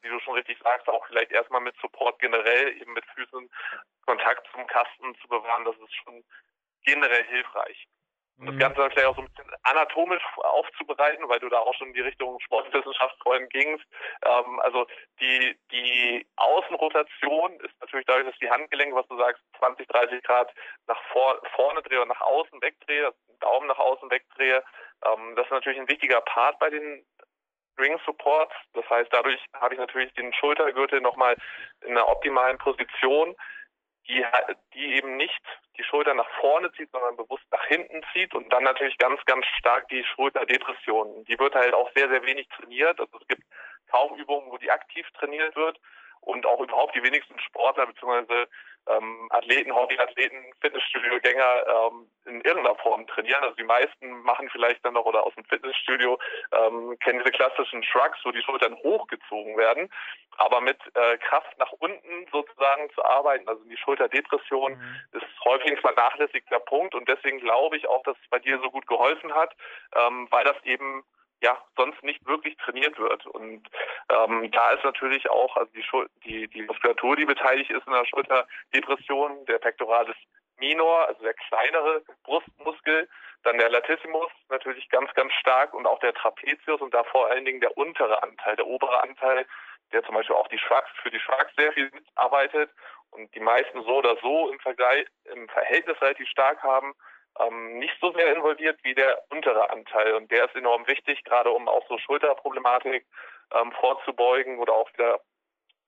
Wie 0.00 0.08
du 0.08 0.18
schon 0.20 0.34
richtig 0.34 0.58
sagst, 0.62 0.88
auch 0.88 1.06
vielleicht 1.06 1.30
erstmal 1.30 1.60
mit 1.60 1.76
Support 1.80 2.18
generell, 2.18 2.76
eben 2.80 2.92
mit 2.92 3.04
Füßen 3.14 3.48
Kontakt 4.04 4.48
zum 4.52 4.66
Kasten 4.66 5.14
zu 5.20 5.28
bewahren, 5.28 5.64
das 5.64 5.76
ist 5.76 5.94
schon 5.94 6.24
generell 6.84 7.24
hilfreich. 7.24 7.86
Das 8.38 8.54
mhm. 8.54 8.58
Ganze 8.58 8.80
dann 8.80 8.90
vielleicht 8.90 9.06
auch 9.06 9.16
so 9.16 9.22
ein 9.22 9.28
bisschen 9.28 9.52
anatomisch 9.62 10.22
aufzubereiten, 10.36 11.28
weil 11.28 11.38
du 11.38 11.48
da 11.48 11.58
auch 11.58 11.74
schon 11.74 11.88
in 11.88 11.94
die 11.94 12.00
Richtung 12.00 12.40
Sportwissenschaft 12.40 13.16
vorhin 13.22 13.48
gingst. 13.50 13.84
Ähm, 14.24 14.60
also 14.60 14.86
die, 15.20 15.56
die 15.70 16.26
Außenrotation 16.36 17.60
ist 17.60 17.80
natürlich 17.80 18.06
dadurch, 18.06 18.26
dass 18.26 18.38
die 18.38 18.50
Handgelenke, 18.50 18.96
was 18.96 19.06
du 19.08 19.16
sagst, 19.16 19.42
20, 19.58 19.86
30 19.86 20.22
Grad 20.24 20.52
nach 20.86 21.00
vor, 21.12 21.40
vorne 21.54 21.82
drehe 21.82 22.02
und 22.02 22.08
nach 22.08 22.20
außen 22.20 22.60
wegdrehe, 22.62 23.06
also 23.06 23.18
Daumen 23.40 23.68
nach 23.68 23.78
außen 23.78 24.10
wegdrehe. 24.10 24.64
Ähm, 25.04 25.36
das 25.36 25.46
ist 25.46 25.52
natürlich 25.52 25.78
ein 25.78 25.88
wichtiger 25.88 26.20
Part 26.22 26.58
bei 26.58 26.70
den 26.70 27.04
Ring 27.78 27.98
Supports. 28.04 28.54
Das 28.72 28.88
heißt, 28.90 29.12
dadurch 29.12 29.40
habe 29.54 29.74
ich 29.74 29.80
natürlich 29.80 30.12
den 30.14 30.32
Schultergürtel 30.34 31.00
nochmal 31.00 31.36
in 31.82 31.92
einer 31.92 32.08
optimalen 32.08 32.58
Position 32.58 33.36
die, 34.08 34.24
die 34.74 34.96
eben 34.96 35.16
nicht 35.16 35.42
die 35.78 35.84
Schulter 35.84 36.14
nach 36.14 36.28
vorne 36.40 36.70
zieht, 36.72 36.90
sondern 36.90 37.16
bewusst 37.16 37.44
nach 37.50 37.64
hinten 37.64 38.02
zieht 38.12 38.34
und 38.34 38.52
dann 38.52 38.64
natürlich 38.64 38.98
ganz, 38.98 39.24
ganz 39.24 39.46
stark 39.58 39.88
die 39.88 40.04
Schulterdepression. 40.04 41.24
Die 41.24 41.38
wird 41.38 41.54
halt 41.54 41.74
auch 41.74 41.90
sehr, 41.94 42.08
sehr 42.08 42.22
wenig 42.24 42.48
trainiert. 42.48 43.00
Also 43.00 43.18
es 43.20 43.26
gibt 43.28 43.42
kaum 43.90 44.18
Übungen, 44.18 44.50
wo 44.50 44.58
die 44.58 44.70
aktiv 44.70 45.06
trainiert 45.12 45.56
wird 45.56 45.78
und 46.22 46.46
auch 46.46 46.60
überhaupt 46.60 46.94
die 46.94 47.02
wenigsten 47.02 47.38
Sportler 47.40 47.86
bzw. 47.86 48.46
Ähm, 48.88 49.28
Athleten, 49.30 49.72
Hobbyathleten, 49.72 50.38
Fitnessstudio-Gänger 50.60 51.66
ähm, 51.68 52.08
in 52.24 52.40
irgendeiner 52.40 52.74
Form 52.76 53.06
trainieren. 53.06 53.42
Also 53.44 53.54
die 53.54 53.64
meisten 53.64 54.10
machen 54.22 54.48
vielleicht 54.50 54.84
dann 54.84 54.94
noch 54.94 55.04
oder 55.04 55.24
aus 55.24 55.34
dem 55.36 55.44
Fitnessstudio 55.44 56.18
ähm, 56.50 56.98
kennen 56.98 57.20
diese 57.20 57.30
klassischen 57.30 57.84
Shrugs, 57.84 58.18
wo 58.24 58.32
die 58.32 58.42
Schultern 58.42 58.74
hochgezogen 58.82 59.56
werden, 59.56 59.88
aber 60.38 60.60
mit 60.60 60.78
äh, 60.94 61.16
Kraft 61.18 61.56
nach 61.58 61.70
unten 61.78 62.26
sozusagen 62.32 62.90
zu 62.94 63.04
arbeiten, 63.04 63.46
also 63.48 63.62
die 63.64 63.76
Schulterdepression 63.76 64.72
mhm. 64.72 65.00
ist 65.12 65.44
häufig 65.44 65.70
ein 65.70 65.78
vernachlässigter 65.78 66.58
Punkt 66.58 66.96
und 66.96 67.08
deswegen 67.08 67.38
glaube 67.38 67.76
ich 67.76 67.86
auch, 67.86 68.02
dass 68.02 68.16
es 68.20 68.30
bei 68.30 68.40
dir 68.40 68.58
so 68.58 68.70
gut 68.70 68.88
geholfen 68.88 69.32
hat, 69.32 69.54
ähm, 69.94 70.26
weil 70.30 70.44
das 70.44 70.56
eben 70.64 71.04
ja 71.42 71.58
sonst 71.76 72.02
nicht 72.02 72.24
wirklich 72.26 72.56
trainiert 72.56 72.98
wird. 72.98 73.26
Und 73.26 73.68
ähm, 74.08 74.50
da 74.50 74.70
ist 74.70 74.84
natürlich 74.84 75.28
auch 75.28 75.56
also 75.56 75.70
die, 75.72 75.82
Schul 75.82 76.08
die, 76.24 76.48
die 76.48 76.62
Muskulatur, 76.62 77.16
die 77.16 77.24
beteiligt 77.24 77.70
ist 77.70 77.86
in 77.86 77.92
der 77.92 78.06
Schulterdepression, 78.06 79.44
der 79.46 79.58
Pectoralis 79.58 80.16
minor, 80.58 81.08
also 81.08 81.22
der 81.22 81.34
kleinere 81.34 82.02
Brustmuskel, 82.24 83.08
dann 83.42 83.58
der 83.58 83.70
Latissimus 83.70 84.30
natürlich 84.48 84.88
ganz, 84.90 85.12
ganz 85.14 85.32
stark 85.34 85.74
und 85.74 85.86
auch 85.86 85.98
der 85.98 86.14
Trapezius 86.14 86.80
und 86.80 86.94
da 86.94 87.02
vor 87.04 87.26
allen 87.28 87.44
Dingen 87.44 87.60
der 87.60 87.76
untere 87.76 88.22
Anteil, 88.22 88.56
der 88.56 88.66
obere 88.66 89.02
Anteil, 89.02 89.46
der 89.92 90.04
zum 90.04 90.14
Beispiel 90.14 90.36
auch 90.36 90.48
die 90.48 90.58
Shrugs, 90.58 90.90
für 91.02 91.10
die 91.10 91.18
Shrugs 91.18 91.52
sehr 91.56 91.72
viel 91.72 91.90
mitarbeitet 91.90 92.70
und 93.10 93.34
die 93.34 93.40
meisten 93.40 93.82
so 93.82 93.96
oder 93.96 94.16
so 94.22 94.50
im 94.50 94.60
Vergleich, 94.60 95.06
im 95.24 95.48
Verhältnis 95.48 96.00
relativ 96.00 96.28
stark 96.28 96.62
haben 96.62 96.94
ähm, 97.40 97.78
nicht 97.78 97.94
so 98.00 98.12
sehr 98.12 98.34
involviert 98.34 98.78
wie 98.82 98.94
der 98.94 99.22
untere 99.30 99.70
Anteil. 99.70 100.14
Und 100.14 100.30
der 100.30 100.46
ist 100.46 100.54
enorm 100.54 100.86
wichtig, 100.86 101.24
gerade 101.24 101.50
um 101.50 101.68
auch 101.68 101.86
so 101.88 101.98
Schulterproblematik 101.98 103.06
ähm, 103.54 103.72
vorzubeugen 103.72 104.58
oder 104.58 104.74
auch 104.74 104.92
wieder 104.92 105.20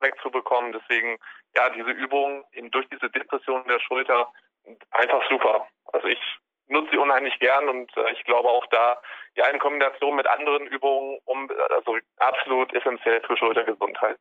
wegzubekommen. 0.00 0.72
Deswegen, 0.72 1.18
ja, 1.56 1.70
diese 1.70 1.90
Übung 1.90 2.44
eben 2.52 2.70
durch 2.70 2.88
diese 2.88 3.10
Depression 3.10 3.66
der 3.68 3.80
Schulter 3.80 4.32
einfach 4.90 5.22
super. 5.28 5.68
Also 5.92 6.08
ich 6.08 6.20
nutze 6.68 6.92
sie 6.92 6.98
unheimlich 6.98 7.38
gern 7.38 7.68
und 7.68 7.94
äh, 7.96 8.12
ich 8.12 8.24
glaube 8.24 8.48
auch 8.48 8.66
da, 8.66 9.00
ja, 9.36 9.46
in 9.48 9.58
Kombination 9.58 10.16
mit 10.16 10.26
anderen 10.26 10.66
Übungen, 10.66 11.18
um, 11.24 11.50
also 11.70 11.98
absolut 12.18 12.72
essentiell 12.72 13.20
für 13.22 13.36
Schultergesundheit. 13.36 14.18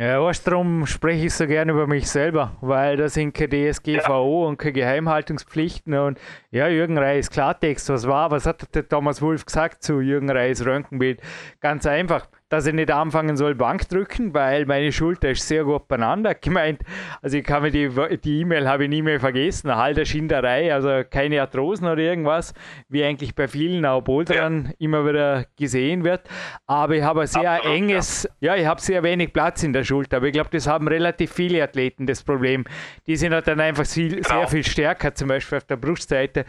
Ja, 0.00 0.24
erst 0.24 0.46
darum 0.46 0.86
spreche 0.86 1.26
ich 1.26 1.34
so 1.34 1.44
gerne 1.48 1.72
über 1.72 1.88
mich 1.88 2.08
selber, 2.08 2.56
weil 2.60 2.96
da 2.96 3.08
sind 3.08 3.34
keine 3.34 3.72
DSGVO 3.72 4.44
ja. 4.44 4.48
und 4.48 4.56
keine 4.56 4.74
Geheimhaltungspflichten 4.74 5.92
und 5.94 6.20
ja, 6.52 6.68
Jürgen 6.68 6.96
Reis, 6.98 7.30
Klartext, 7.30 7.88
was 7.88 8.06
war, 8.06 8.30
was 8.30 8.46
hat 8.46 8.72
der 8.76 8.88
Thomas 8.88 9.20
Wolf 9.20 9.44
gesagt 9.44 9.82
zu 9.82 10.00
Jürgen 10.00 10.30
Reis 10.30 10.64
Röntgenbild? 10.64 11.20
Ganz 11.60 11.84
einfach 11.84 12.28
dass 12.48 12.66
ich 12.66 12.74
nicht 12.74 12.90
anfangen 12.90 13.36
soll, 13.36 13.54
Bank 13.54 13.88
drücken, 13.88 14.32
weil 14.34 14.64
meine 14.66 14.90
Schulter 14.92 15.30
ist 15.30 15.46
sehr 15.46 15.64
gut 15.64 15.88
beieinander. 15.88 16.34
Gemeint, 16.40 16.80
also 17.20 17.36
ich 17.36 17.44
kann 17.44 17.62
mir 17.62 17.70
die 17.70 17.88
die 18.24 18.40
E-Mail 18.40 18.68
habe 18.68 18.84
ich 18.84 18.90
nie 18.90 19.02
mehr 19.02 19.20
vergessen, 19.20 19.74
halter 19.74 20.04
Schinderei, 20.04 20.72
also 20.72 21.02
keine 21.08 21.40
Arthrosen 21.40 21.86
oder 21.86 22.00
irgendwas, 22.00 22.54
wie 22.88 23.04
eigentlich 23.04 23.34
bei 23.34 23.48
vielen 23.48 23.84
auch 23.84 24.00
Bouldern 24.00 24.66
ja. 24.66 24.72
immer 24.78 25.06
wieder 25.06 25.46
gesehen 25.56 26.04
wird. 26.04 26.22
Aber 26.66 26.94
ich 26.94 27.02
habe 27.02 27.22
ein 27.22 27.26
sehr 27.26 27.50
Absolut, 27.50 27.76
enges, 27.76 28.28
ja. 28.40 28.54
ja, 28.54 28.62
ich 28.62 28.66
habe 28.66 28.80
sehr 28.80 29.02
wenig 29.02 29.32
Platz 29.32 29.62
in 29.62 29.72
der 29.72 29.84
Schulter, 29.84 30.18
aber 30.18 30.26
ich 30.26 30.32
glaube, 30.32 30.50
das 30.50 30.66
haben 30.66 30.88
relativ 30.88 31.32
viele 31.32 31.62
Athleten 31.62 32.06
das 32.06 32.22
Problem. 32.22 32.64
Die 33.06 33.16
sind 33.16 33.32
halt 33.34 33.46
dann 33.46 33.60
einfach 33.60 33.86
viel, 33.86 34.16
genau. 34.16 34.28
sehr 34.28 34.48
viel 34.48 34.64
stärker, 34.64 35.14
zum 35.14 35.28
Beispiel 35.28 35.58
auf 35.58 35.64
der 35.64 35.76
Brustseite. 35.76 36.44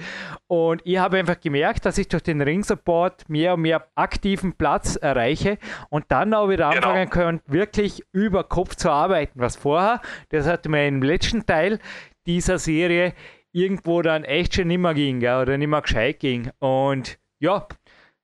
Und 0.47 0.81
ich 0.85 0.97
habe 0.97 1.17
einfach 1.17 1.39
gemerkt, 1.39 1.85
dass 1.85 1.97
ich 1.97 2.07
durch 2.07 2.23
den 2.23 2.41
Ringsupport 2.41 3.29
mehr 3.29 3.55
und 3.55 3.62
mehr 3.62 3.85
aktiven 3.95 4.53
Platz 4.53 4.95
erreiche 4.95 5.57
und 5.89 6.06
dann 6.10 6.34
auch 6.34 6.49
wieder 6.49 6.69
genau. 6.69 6.88
anfangen 6.88 7.10
können, 7.10 7.41
wirklich 7.47 8.04
über 8.12 8.43
Kopf 8.43 8.75
zu 8.75 8.89
arbeiten. 8.89 9.39
Was 9.39 9.56
vorher, 9.56 10.02
das 10.30 10.47
hatte 10.47 10.69
man 10.69 10.82
im 10.82 11.04
letzten 11.04 11.45
Teil 11.45 11.80
dieser 12.25 12.60
Serie 12.60 13.13
irgendwo 13.52 14.02
dann 14.02 14.23
echt 14.23 14.56
schon 14.56 14.67
nicht 14.67 14.80
mehr 14.80 14.93
ging 14.93 15.19
gell, 15.19 15.41
oder 15.41 15.58
nicht 15.58 15.67
mehr 15.67 15.82
gescheit 15.82 16.19
ging. 16.19 16.52
Und 16.60 17.17
ja, 17.39 17.67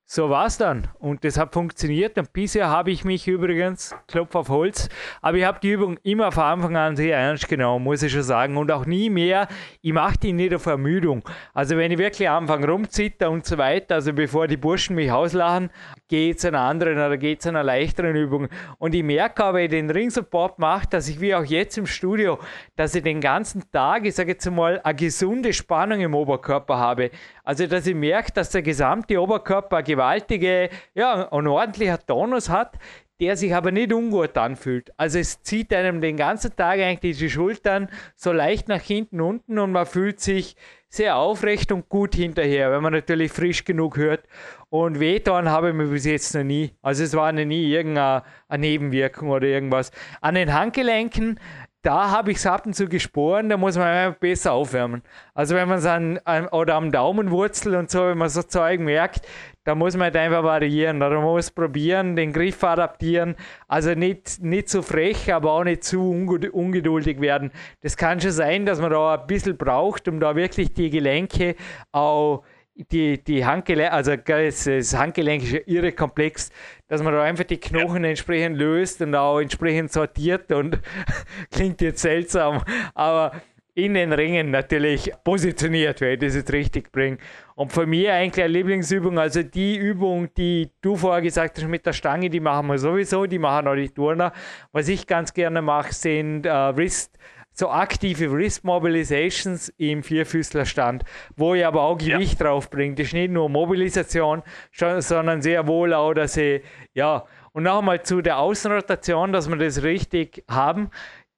so 0.08 0.30
war 0.30 0.46
es 0.46 0.58
dann. 0.58 0.88
Und 1.00 1.24
das 1.24 1.38
hat 1.40 1.54
funktioniert. 1.54 2.18
Und 2.20 2.32
bisher 2.32 2.70
habe 2.70 2.92
ich 2.92 3.04
mich 3.04 3.28
übrigens, 3.28 3.96
Klopf 4.08 4.36
auf 4.36 4.50
Holz, 4.50 4.88
aber 5.22 5.38
ich 5.38 5.46
habe 5.46 5.60
die 5.60 5.72
Übung 5.72 5.98
immer 6.04 6.32
von 6.32 6.44
Anfang 6.44 6.78
an 6.78 6.96
sehr 6.96 7.18
ernst 7.18 7.50
genommen, 7.50 7.84
muss 7.84 8.04
ich 8.04 8.12
schon 8.12 8.22
sagen. 8.22 8.56
Und 8.58 8.72
auch 8.72 8.86
nie 8.86 9.10
mehr, 9.10 9.48
ich 9.82 9.94
mache 9.94 10.20
die 10.20 10.34
nicht 10.34 10.54
auf 10.54 10.68
Ermüdung. 10.68 11.28
Also 11.56 11.76
wenn 11.76 11.92
ich 11.92 11.98
wirklich 11.98 12.30
anfange 12.30 12.68
rumzitter 12.68 13.32
und 13.32 13.48
so 13.48 13.58
weiter, 13.58 13.96
also 13.96 14.14
bevor 14.14 14.48
die 14.48 14.58
Burschen 14.58 14.96
mich 14.96 15.12
auslachen, 15.12 15.72
geht 16.08 16.38
es 16.38 16.46
einer 16.46 16.60
anderen 16.60 16.98
oder 16.98 17.18
geht 17.18 17.40
es 17.40 17.48
einer 17.48 17.64
leichteren 17.64 18.16
Übung. 18.16 18.48
Und 18.78 18.94
ich 18.94 19.04
merke 19.04 19.44
aber, 19.44 19.58
wenn 19.58 19.66
ich 19.66 19.72
den 19.72 19.90
Ringsupport 19.90 20.60
mache, 20.60 20.88
dass 20.90 21.08
ich 21.08 21.20
wie 21.20 21.34
auch 21.34 21.44
jetzt 21.44 21.78
im 21.78 21.88
Studio, 21.88 22.40
dass 22.76 22.94
ich 22.96 23.04
den 23.04 23.22
ganzen 23.22 23.70
Tag, 23.72 24.06
ich 24.06 24.16
sage 24.16 24.32
jetzt 24.32 24.50
mal, 24.50 24.80
eine 24.84 24.96
gesunde 24.96 25.54
Spannung 25.54 26.02
im 26.02 26.14
Oberkörper 26.14 26.78
habe. 26.78 27.12
Also 27.44 27.66
dass 27.68 27.88
ich 27.88 27.96
merke, 27.96 28.32
dass 28.34 28.50
der 28.52 28.62
gesamte 28.62 29.20
Oberkörper 29.20 29.78
eine 29.78 29.84
gewaltige, 29.84 30.70
ja, 30.94 31.32
ein 31.32 31.48
ordentlicher 31.48 32.00
Tonus 32.06 32.50
hat, 32.50 32.78
der 33.20 33.38
sich 33.38 33.56
aber 33.56 33.72
nicht 33.72 33.94
ungut 33.94 34.38
anfühlt. 34.38 34.92
Also 34.98 35.20
es 35.20 35.42
zieht 35.42 35.74
einem 35.74 36.02
den 36.02 36.18
ganzen 36.18 36.56
Tag 36.56 36.80
eigentlich 36.80 37.18
die 37.18 37.30
Schultern 37.30 37.90
so 38.16 38.32
leicht 38.32 38.68
nach 38.68 38.82
hinten 38.82 39.22
unten 39.22 39.58
und 39.60 39.72
man 39.72 39.86
fühlt 39.86 40.20
sich 40.20 40.56
sehr 40.90 41.18
aufrecht 41.18 41.72
und 41.72 41.90
gut 41.90 42.16
hinterher, 42.16 42.72
wenn 42.72 42.82
man 42.82 42.94
natürlich 42.94 43.32
frisch 43.32 43.66
genug 43.66 43.98
hört. 43.98 44.24
Und 44.70 45.00
wehtan 45.00 45.50
habe 45.50 45.70
ich 45.70 45.76
mir 45.76 45.88
bis 45.88 46.06
jetzt 46.06 46.36
noch 46.36 46.44
nie. 46.44 46.72
Also 46.82 47.04
es 47.04 47.14
war 47.14 47.32
noch 47.32 47.46
nie 47.46 47.70
irgendeine 47.70 48.24
Nebenwirkung 48.50 49.30
oder 49.30 49.48
irgendwas. 49.48 49.92
An 50.22 50.36
den 50.36 50.54
Handgelenken 50.54 51.40
da 51.86 52.10
habe 52.10 52.32
ich 52.32 52.38
es 52.38 52.48
ab 52.48 52.66
und 52.66 52.74
zu 52.74 52.88
gesporen, 52.88 53.48
da 53.48 53.58
muss 53.58 53.78
man 53.78 54.16
besser 54.20 54.54
aufwärmen. 54.54 55.04
Also 55.36 55.54
wenn 55.54 55.70
man 55.70 55.78
es 55.78 55.86
an, 55.86 56.20
an, 56.24 56.48
oder 56.48 56.74
am 56.76 56.92
Daumenwurzel 56.92 57.76
und 57.76 57.92
so, 57.92 58.08
wenn 58.08 58.18
man 58.18 58.30
so 58.30 58.42
Zeug 58.42 58.80
merkt, 58.80 59.28
da 59.66 59.76
muss 59.76 59.96
man 59.96 60.06
halt 60.06 60.16
einfach 60.16 60.44
variieren. 60.44 60.98
Oder 60.98 61.16
man 61.16 61.24
muss 61.24 61.52
probieren, 61.52 62.16
den 62.16 62.32
Griff 62.32 62.64
adaptieren. 62.64 63.36
Also 63.68 63.94
nicht, 63.96 64.42
nicht 64.42 64.70
zu 64.70 64.82
frech, 64.82 65.34
aber 65.34 65.52
auch 65.52 65.64
nicht 65.64 65.84
zu 65.84 66.12
ungeduldig 66.12 67.20
werden. 67.20 67.52
Das 67.82 67.98
kann 67.98 68.22
schon 68.22 68.32
sein, 68.32 68.66
dass 68.66 68.80
man 68.80 68.92
da 68.92 69.16
ein 69.16 69.28
bisschen 69.28 69.58
braucht, 69.58 70.08
um 70.08 70.20
da 70.20 70.36
wirklich 70.36 70.74
die 70.74 70.90
Gelenke 70.90 71.56
auch 71.92 72.44
die, 72.92 73.24
die 73.24 73.46
Handgelenk, 73.46 73.94
also 73.94 74.16
das, 74.18 74.94
Handgelenk 74.94 75.44
ist 75.44 75.52
ja 75.54 75.60
irre 75.66 75.94
komplex, 75.94 76.52
dass 76.90 77.02
man 77.02 77.14
da 77.14 77.24
einfach 77.24 77.46
die 77.46 77.58
Knochen 77.58 78.04
entsprechend 78.04 78.58
löst 78.58 79.02
und 79.02 79.16
auch 79.16 79.40
entsprechend 79.40 79.94
sortiert 79.94 80.52
und 80.52 80.80
klingt 81.52 81.80
jetzt 81.80 82.02
seltsam, 82.02 82.64
aber 82.94 83.32
in 83.76 83.94
den 83.94 84.14
Ringen 84.14 84.52
natürlich 84.52 85.12
positioniert, 85.24 86.00
wenn 86.00 86.14
ich 86.14 86.20
das 86.20 86.36
jetzt 86.36 86.52
richtig 86.54 86.92
bringe. 86.92 87.18
Und 87.56 87.74
für 87.74 87.86
mich 87.86 88.10
eigentlich 88.10 88.44
eine 88.44 88.54
Lieblingsübung, 88.54 89.20
also 89.20 89.44
die 89.44 89.76
Übung, 89.76 90.34
die 90.34 90.72
du 90.82 90.96
vorher 90.96 91.22
gesagt 91.22 91.58
hast 91.58 91.68
mit 91.68 91.86
der 91.86 91.94
Stange, 91.94 92.30
die 92.30 92.40
machen 92.40 92.68
wir 92.68 92.78
sowieso, 92.78 93.26
die 93.26 93.38
machen 93.38 93.68
auch 93.68 93.76
die 93.76 93.90
Turner. 93.90 94.32
Was 94.72 94.88
ich 94.88 95.06
ganz 95.06 95.34
gerne 95.34 95.62
mache, 95.62 95.94
sind 95.94 96.46
äh, 96.46 96.76
Wrist 96.76 97.18
so 97.58 97.70
aktive 97.70 98.32
Wrist 98.32 98.66
Mobilizations 98.66 99.70
im 99.78 100.04
Vierfüßlerstand, 100.04 101.04
wo 101.38 101.56
ich 101.56 101.66
aber 101.66 101.84
auch 101.84 101.98
Gewicht 101.98 102.40
ja. 102.42 102.48
drauf 102.48 102.70
bringe. 102.70 102.96
Das 102.96 103.08
ist 103.08 103.14
nicht 103.14 103.32
nur 103.32 103.48
Mobilisation, 103.48 104.44
sondern 104.74 105.42
sehr 105.42 105.66
wohl 105.66 105.94
auch, 105.94 106.14
dass 106.14 106.36
ich, 106.36 106.62
ja, 106.94 107.26
und 107.54 107.64
nochmal 107.64 108.04
zu 108.04 108.22
der 108.22 108.40
Außenrotation, 108.40 109.32
dass 109.32 109.48
wir 109.48 109.56
das 109.56 109.84
richtig 109.84 110.44
haben. 110.50 110.90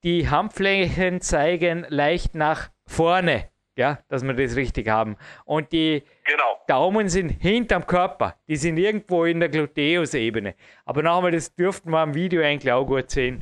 Die 0.04 0.30
Handflächen 0.30 1.22
zeigen 1.22 1.86
leicht 1.90 2.36
nach 2.36 2.70
vorne, 2.86 3.50
ja, 3.76 4.00
dass 4.10 4.24
wir 4.24 4.34
das 4.34 4.56
richtig 4.56 4.88
haben. 4.88 5.18
Und 5.44 5.72
die 5.72 6.04
genau. 6.24 6.62
Daumen 6.68 7.10
sind 7.10 7.30
hinterm 7.30 7.88
Körper, 7.88 8.36
die 8.48 8.58
sind 8.58 8.78
irgendwo 8.78 9.26
in 9.26 9.40
der 9.40 9.50
Gluteusebene. 9.50 10.54
Aber 10.86 11.02
nochmal, 11.02 11.32
das 11.32 11.56
dürften 11.56 11.90
wir 11.90 12.00
am 12.00 12.14
Video 12.14 12.44
eigentlich 12.44 12.72
auch 12.72 12.86
gut 12.86 13.10
sehen. 13.10 13.42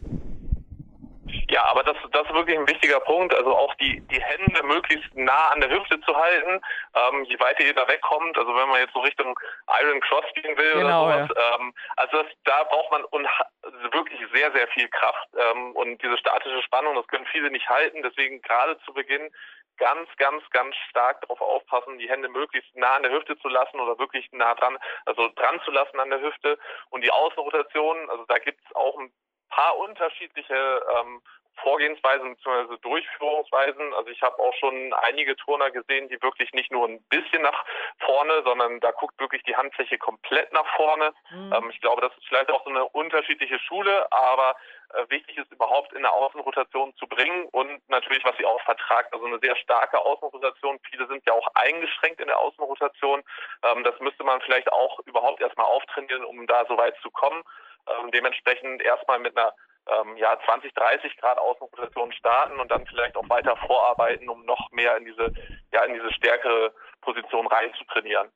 Ja, 1.56 1.64
aber 1.68 1.84
das, 1.84 1.96
das 2.12 2.28
ist 2.28 2.34
wirklich 2.34 2.58
ein 2.58 2.68
wichtiger 2.68 3.00
Punkt. 3.00 3.34
Also 3.34 3.56
auch 3.56 3.74
die, 3.76 4.02
die 4.12 4.22
Hände 4.22 4.62
möglichst 4.64 5.16
nah 5.16 5.52
an 5.52 5.62
der 5.62 5.70
Hüfte 5.70 6.02
zu 6.02 6.14
halten, 6.14 6.60
ähm, 6.94 7.24
je 7.24 7.40
weiter 7.40 7.64
ihr 7.64 7.74
da 7.74 7.88
wegkommt. 7.88 8.38
Also 8.38 8.54
wenn 8.54 8.68
man 8.68 8.82
jetzt 8.82 8.94
so 8.94 9.00
Richtung 9.00 9.40
Iron 9.82 10.02
Cross 10.02 10.26
gehen 10.34 10.58
will 10.58 10.74
genau, 10.74 11.06
oder 11.06 11.28
sowas. 11.28 11.38
Ja. 11.38 11.56
Ähm, 11.56 11.74
also 11.96 12.24
das, 12.24 12.28
da 12.44 12.64
braucht 12.66 12.92
man 12.92 13.04
wirklich 13.94 14.20
sehr, 14.34 14.52
sehr 14.52 14.68
viel 14.68 14.90
Kraft. 14.90 15.30
Ähm, 15.38 15.72
und 15.78 16.04
diese 16.04 16.18
statische 16.18 16.62
Spannung, 16.64 16.94
das 16.96 17.08
können 17.08 17.26
viele 17.32 17.50
nicht 17.50 17.70
halten. 17.70 18.04
Deswegen 18.04 18.42
gerade 18.42 18.78
zu 18.80 18.92
Beginn 18.92 19.32
ganz, 19.78 20.10
ganz, 20.18 20.44
ganz 20.50 20.76
stark 20.90 21.22
darauf 21.22 21.40
aufpassen, 21.40 22.00
die 22.00 22.10
Hände 22.10 22.28
möglichst 22.28 22.76
nah 22.76 22.96
an 22.96 23.04
der 23.04 23.14
Hüfte 23.14 23.38
zu 23.40 23.48
lassen 23.48 23.80
oder 23.80 23.98
wirklich 23.98 24.30
nah 24.34 24.56
dran, 24.56 24.78
also 25.06 25.30
dran 25.38 25.62
zu 25.64 25.72
lassen 25.72 26.02
an 26.02 26.10
der 26.10 26.20
Hüfte. 26.20 26.60
Und 26.90 27.02
die 27.02 27.12
Außenrotation, 27.12 28.10
also 28.10 28.26
da 28.26 28.40
gibt 28.40 28.60
es 28.60 28.76
auch 28.76 29.00
ein 29.00 29.14
paar 29.50 29.78
unterschiedliche 29.78 30.84
ähm, 30.98 31.22
Vorgehensweisen 31.62 32.36
bzw. 32.36 32.78
Durchführungsweisen. 32.82 33.94
Also 33.94 34.10
ich 34.10 34.22
habe 34.22 34.38
auch 34.40 34.54
schon 34.56 34.94
einige 34.94 35.36
Turner 35.36 35.72
gesehen, 35.72 36.10
die 36.10 36.22
wirklich 36.22 36.52
nicht 36.54 36.72
nur 36.72 36.88
ein 36.88 37.02
bisschen 37.10 37.42
nach 37.42 37.66
vorne, 38.00 38.44
sondern 38.44 38.80
da 38.80 38.92
guckt 38.92 39.20
wirklich 39.20 39.44
die 39.44 39.56
Handfläche 39.56 39.98
komplett 39.98 40.52
nach 40.54 40.68
vorne. 40.76 41.14
Mhm. 41.32 41.54
Ähm, 41.54 41.70
ich 41.70 41.80
glaube, 41.82 42.02
das 42.02 42.16
ist 42.18 42.28
vielleicht 42.28 42.52
auch 42.52 42.64
so 42.64 42.70
eine 42.70 42.86
unterschiedliche 42.86 43.60
Schule, 43.60 44.12
aber 44.12 44.56
äh, 44.94 45.10
wichtig 45.10 45.38
ist 45.38 45.52
überhaupt 45.52 45.94
in 45.94 46.02
der 46.02 46.14
Außenrotation 46.14 46.94
zu 46.96 47.08
bringen 47.08 47.48
und 47.52 47.82
natürlich, 47.90 48.24
was 48.26 48.38
sie 48.38 48.46
auch 48.46 48.62
vertragt, 48.62 49.14
also 49.14 49.26
eine 49.26 49.40
sehr 49.40 49.56
starke 49.56 50.00
Außenrotation. 50.00 50.80
Viele 50.90 51.08
sind 51.08 51.26
ja 51.26 51.34
auch 51.34 51.48
eingeschränkt 51.56 52.20
in 52.20 52.28
der 52.28 52.40
Außenrotation. 52.40 53.24
Ähm, 53.64 53.84
das 53.84 54.00
müsste 54.00 54.24
man 54.24 54.42
vielleicht 54.42 54.72
auch 54.72 55.00
überhaupt 55.06 55.42
erstmal 55.42 55.68
auftrainieren, 55.68 56.26
um 56.26 56.46
da 56.48 56.66
so 56.68 56.78
weit 56.78 56.96
zu 57.02 57.10
kommen. 57.10 57.44
Ähm, 57.88 58.12
dementsprechend 58.12 58.82
erstmal 58.82 59.20
mit 59.20 59.38
einer 59.38 59.54
ähm, 59.88 60.18
ja, 60.18 60.38
20, 60.46 60.74
30 60.74 61.18
Grad 61.18 61.38
Außenrotation 61.38 62.12
starten 62.14 62.60
und 62.60 62.72
dann 62.72 62.86
vielleicht 62.88 63.16
auch 63.16 63.30
weiter 63.30 63.56
vorarbeiten, 63.68 64.30
um 64.30 64.44
noch 64.46 64.72
mehr 64.72 64.98
in 64.98 65.06
diese, 65.06 65.34
ja, 65.72 65.84
in 65.84 65.94
diese 65.94 66.12
stärkere 66.14 66.74
Position 67.02 67.48
rein 67.48 67.72
zu 67.78 67.84
trainieren. 67.86 68.30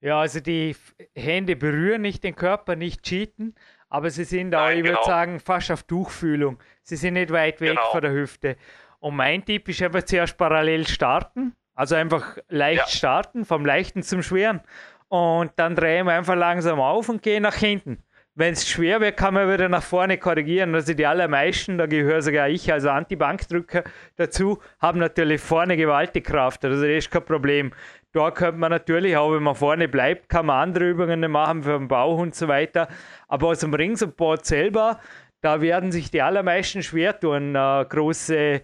Ja, 0.00 0.20
also 0.20 0.40
die 0.40 0.76
Hände 1.14 1.56
berühren 1.56 2.02
nicht 2.02 2.24
den 2.24 2.34
Körper, 2.34 2.76
nicht 2.76 3.02
cheaten, 3.02 3.54
aber 3.88 4.10
sie 4.10 4.24
sind 4.24 4.54
auch, 4.54 4.68
ich 4.68 4.82
genau. 4.82 4.96
würde 4.96 5.04
sagen, 5.04 5.40
fast 5.40 5.70
auf 5.70 5.82
Tuchfühlung. 5.82 6.58
Sie 6.82 6.96
sind 6.96 7.14
nicht 7.14 7.32
weit 7.32 7.60
weg 7.60 7.70
genau. 7.70 7.90
von 7.90 8.00
der 8.00 8.12
Hüfte. 8.12 8.56
Und 8.98 9.16
mein 9.16 9.44
Tipp 9.44 9.68
ist 9.68 9.82
einfach 9.82 10.02
zuerst 10.02 10.38
parallel 10.38 10.86
starten, 10.86 11.54
also 11.74 11.96
einfach 11.96 12.38
leicht 12.48 12.80
ja. 12.80 12.86
starten, 12.86 13.44
vom 13.44 13.64
Leichten 13.64 14.02
zum 14.02 14.22
Schweren. 14.22 14.62
Und 15.08 15.52
dann 15.58 15.74
drehen 15.74 16.06
wir 16.06 16.12
einfach 16.12 16.36
langsam 16.36 16.80
auf 16.80 17.08
und 17.08 17.22
gehen 17.22 17.42
nach 17.42 17.56
hinten 17.56 18.02
wenn 18.40 18.54
es 18.54 18.66
schwer 18.66 19.02
wird, 19.02 19.18
kann 19.18 19.34
man 19.34 19.52
wieder 19.52 19.68
nach 19.68 19.82
vorne 19.82 20.16
korrigieren. 20.16 20.74
Also 20.74 20.94
die 20.94 21.06
allermeisten, 21.06 21.76
da 21.76 21.84
gehöre 21.84 22.22
sogar 22.22 22.48
ich 22.48 22.72
als 22.72 22.86
Anti-Bankdrücker 22.86 23.84
dazu, 24.16 24.58
haben 24.80 24.98
natürlich 24.98 25.42
vorne 25.42 25.76
gewaltige 25.76 26.32
Kraft. 26.32 26.64
Also 26.64 26.80
das 26.80 26.90
ist 26.90 27.10
kein 27.10 27.24
Problem. 27.24 27.72
Da 28.12 28.30
könnte 28.30 28.58
man 28.58 28.70
natürlich 28.70 29.14
auch, 29.16 29.32
wenn 29.34 29.42
man 29.42 29.54
vorne 29.54 29.88
bleibt, 29.88 30.30
kann 30.30 30.46
man 30.46 30.68
andere 30.68 30.88
Übungen 30.88 31.30
machen 31.30 31.62
für 31.62 31.78
den 31.78 31.86
Bauch 31.86 32.18
und 32.18 32.34
so 32.34 32.48
weiter. 32.48 32.88
Aber 33.28 33.48
aus 33.48 33.58
dem 33.58 33.74
Ringsupport 33.74 34.46
selber, 34.46 34.98
da 35.42 35.62
werden 35.62 35.90
sich 35.90 36.10
die 36.10 36.20
allermeisten 36.20 36.82
schwer 36.82 37.18
tun, 37.18 37.54
äh, 37.54 37.84
große 37.88 38.60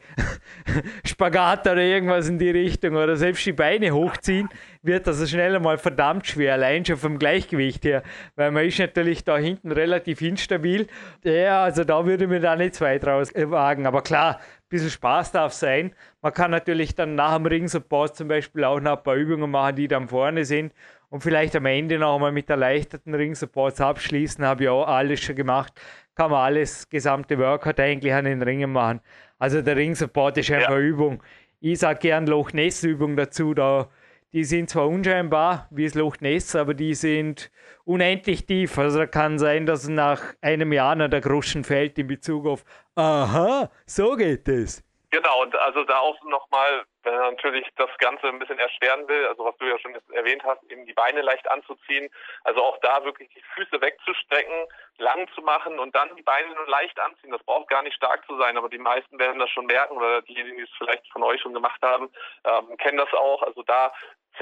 Spagat 1.04 1.66
oder 1.66 1.80
irgendwas 1.80 2.28
in 2.28 2.38
die 2.38 2.50
Richtung 2.50 2.96
oder 2.96 3.16
selbst 3.16 3.46
die 3.46 3.52
Beine 3.52 3.92
hochziehen, 3.92 4.48
wird 4.82 5.06
das 5.06 5.28
schnell 5.28 5.56
einmal 5.56 5.78
verdammt 5.78 6.26
schwer, 6.26 6.52
allein 6.54 6.84
schon 6.84 6.96
vom 6.96 7.18
Gleichgewicht 7.18 7.84
her, 7.84 8.02
weil 8.34 8.50
man 8.50 8.66
ist 8.66 8.78
natürlich 8.78 9.24
da 9.24 9.38
hinten 9.38 9.72
relativ 9.72 10.20
instabil. 10.20 10.86
Ja, 11.24 11.64
also 11.64 11.84
da 11.84 12.04
würde 12.04 12.26
mir 12.26 12.40
da 12.40 12.56
nicht 12.56 12.74
zwei 12.74 12.98
draus 12.98 13.32
wagen, 13.34 13.86
aber 13.86 14.02
klar, 14.02 14.36
ein 14.36 14.68
bisschen 14.68 14.90
Spaß 14.90 15.32
darf 15.32 15.52
sein. 15.52 15.94
Man 16.20 16.34
kann 16.34 16.50
natürlich 16.50 16.94
dann 16.94 17.14
nach 17.14 17.36
dem 17.36 17.46
Ring-Support 17.46 18.16
zum 18.16 18.28
Beispiel 18.28 18.64
auch 18.64 18.80
noch 18.80 18.98
ein 18.98 19.02
paar 19.02 19.16
Übungen 19.16 19.50
machen, 19.50 19.76
die 19.76 19.88
dann 19.88 20.08
vorne 20.08 20.44
sind 20.44 20.72
und 21.08 21.22
vielleicht 21.22 21.56
am 21.56 21.64
Ende 21.66 21.98
noch 21.98 22.16
einmal 22.16 22.32
mit 22.32 22.50
erleichterten 22.50 23.14
Ring-Supports 23.14 23.80
abschließen. 23.80 24.44
Habe 24.44 24.64
ich 24.64 24.68
auch 24.68 24.86
alles 24.86 25.20
schon 25.20 25.36
gemacht 25.36 25.72
kann 26.16 26.30
man 26.30 26.44
alles, 26.44 26.88
gesamte 26.88 27.38
Workout 27.38 27.78
eigentlich 27.78 28.12
an 28.12 28.24
den 28.24 28.42
Ringen 28.42 28.72
machen. 28.72 29.00
Also 29.38 29.62
der 29.62 29.76
Ring-Support 29.76 30.38
ist 30.38 30.50
einfach 30.50 30.70
ja. 30.70 30.78
Übung. 30.78 31.22
Ich 31.60 31.78
sage 31.78 32.00
gern 32.00 32.26
Loch 32.26 32.52
Ness-Übung 32.52 33.16
dazu. 33.16 33.54
Da, 33.54 33.88
die 34.32 34.44
sind 34.44 34.70
zwar 34.70 34.88
unscheinbar 34.88 35.68
wie 35.70 35.84
das 35.84 35.94
Loch 35.94 36.16
Ness, 36.20 36.56
aber 36.56 36.74
die 36.74 36.94
sind 36.94 37.50
unendlich 37.84 38.46
tief. 38.46 38.78
Also 38.78 38.98
da 38.98 39.06
kann 39.06 39.38
sein, 39.38 39.66
dass 39.66 39.88
nach 39.88 40.22
einem 40.40 40.72
Jahr 40.72 40.96
noch 40.96 41.08
der 41.08 41.20
Groschen 41.20 41.64
fällt 41.64 41.98
in 41.98 42.06
Bezug 42.06 42.46
auf, 42.46 42.64
aha, 42.94 43.70
so 43.84 44.16
geht 44.16 44.48
es. 44.48 44.85
Genau, 45.10 45.42
und 45.42 45.54
also 45.56 45.84
da 45.84 45.98
auch 46.00 46.20
nochmal, 46.24 46.84
wenn 47.04 47.14
er 47.14 47.30
natürlich 47.30 47.66
das 47.76 47.90
Ganze 47.98 48.26
ein 48.26 48.40
bisschen 48.40 48.58
erschweren 48.58 49.06
will, 49.08 49.26
also 49.28 49.44
was 49.44 49.56
du 49.58 49.66
ja 49.66 49.78
schon 49.78 49.94
erwähnt 50.12 50.42
hast, 50.44 50.62
eben 50.64 50.84
die 50.84 50.94
Beine 50.94 51.22
leicht 51.22 51.48
anzuziehen, 51.48 52.10
also 52.42 52.62
auch 52.62 52.78
da 52.82 53.04
wirklich 53.04 53.28
die 53.28 53.42
Füße 53.54 53.80
wegzustrecken, 53.80 54.66
lang 54.98 55.28
zu 55.34 55.42
machen 55.42 55.78
und 55.78 55.94
dann 55.94 56.14
die 56.16 56.22
Beine 56.22 56.52
nur 56.54 56.68
leicht 56.68 56.98
anziehen. 56.98 57.30
Das 57.30 57.42
braucht 57.44 57.68
gar 57.68 57.82
nicht 57.82 57.94
stark 57.94 58.26
zu 58.26 58.36
sein, 58.36 58.56
aber 58.56 58.68
die 58.68 58.78
meisten 58.78 59.18
werden 59.18 59.38
das 59.38 59.50
schon 59.50 59.66
merken 59.66 59.96
oder 59.96 60.22
diejenigen, 60.22 60.56
die 60.56 60.64
es 60.64 60.76
vielleicht 60.76 61.06
von 61.12 61.22
euch 61.22 61.40
schon 61.40 61.54
gemacht 61.54 61.80
haben, 61.82 62.10
ähm, 62.44 62.76
kennen 62.78 62.98
das 62.98 63.12
auch. 63.12 63.42
Also 63.42 63.62
da 63.62 63.92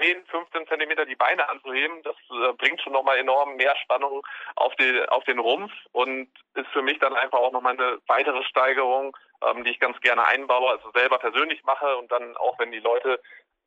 10, 0.01 0.27
15 0.27 0.67
Zentimeter 0.67 1.07
die 1.07 1.17
Beine 1.17 1.49
anzuheben, 1.49 2.03
das 2.03 2.17
äh, 2.31 2.53
bringt 2.55 2.81
schon 2.81 2.93
nochmal 2.93 3.19
enorm 3.19 3.57
mehr 3.57 3.75
Spannung 3.77 4.27
auf, 4.57 4.75
die, 4.77 5.03
auf 5.09 5.25
den 5.25 5.39
Rumpf 5.39 5.73
und 5.93 6.29
ist 6.55 6.69
für 6.73 6.83
mich 6.83 6.99
dann 6.99 7.15
einfach 7.15 7.39
auch 7.39 7.53
nochmal 7.53 7.75
eine 7.75 7.99
weitere 8.07 8.43
Steigerung, 8.45 9.17
ähm, 9.43 9.65
die 9.65 9.71
ich 9.71 9.81
ganz 9.81 10.01
gerne 10.01 10.25
einbaue, 10.27 10.71
also 10.71 10.91
selber 10.93 11.19
persönlich 11.19 11.63
mache 11.65 11.97
und 11.97 12.11
dann 12.11 12.37
auch, 12.37 12.59
wenn 12.59 12.73
die 12.73 12.81
Leute 12.81 13.21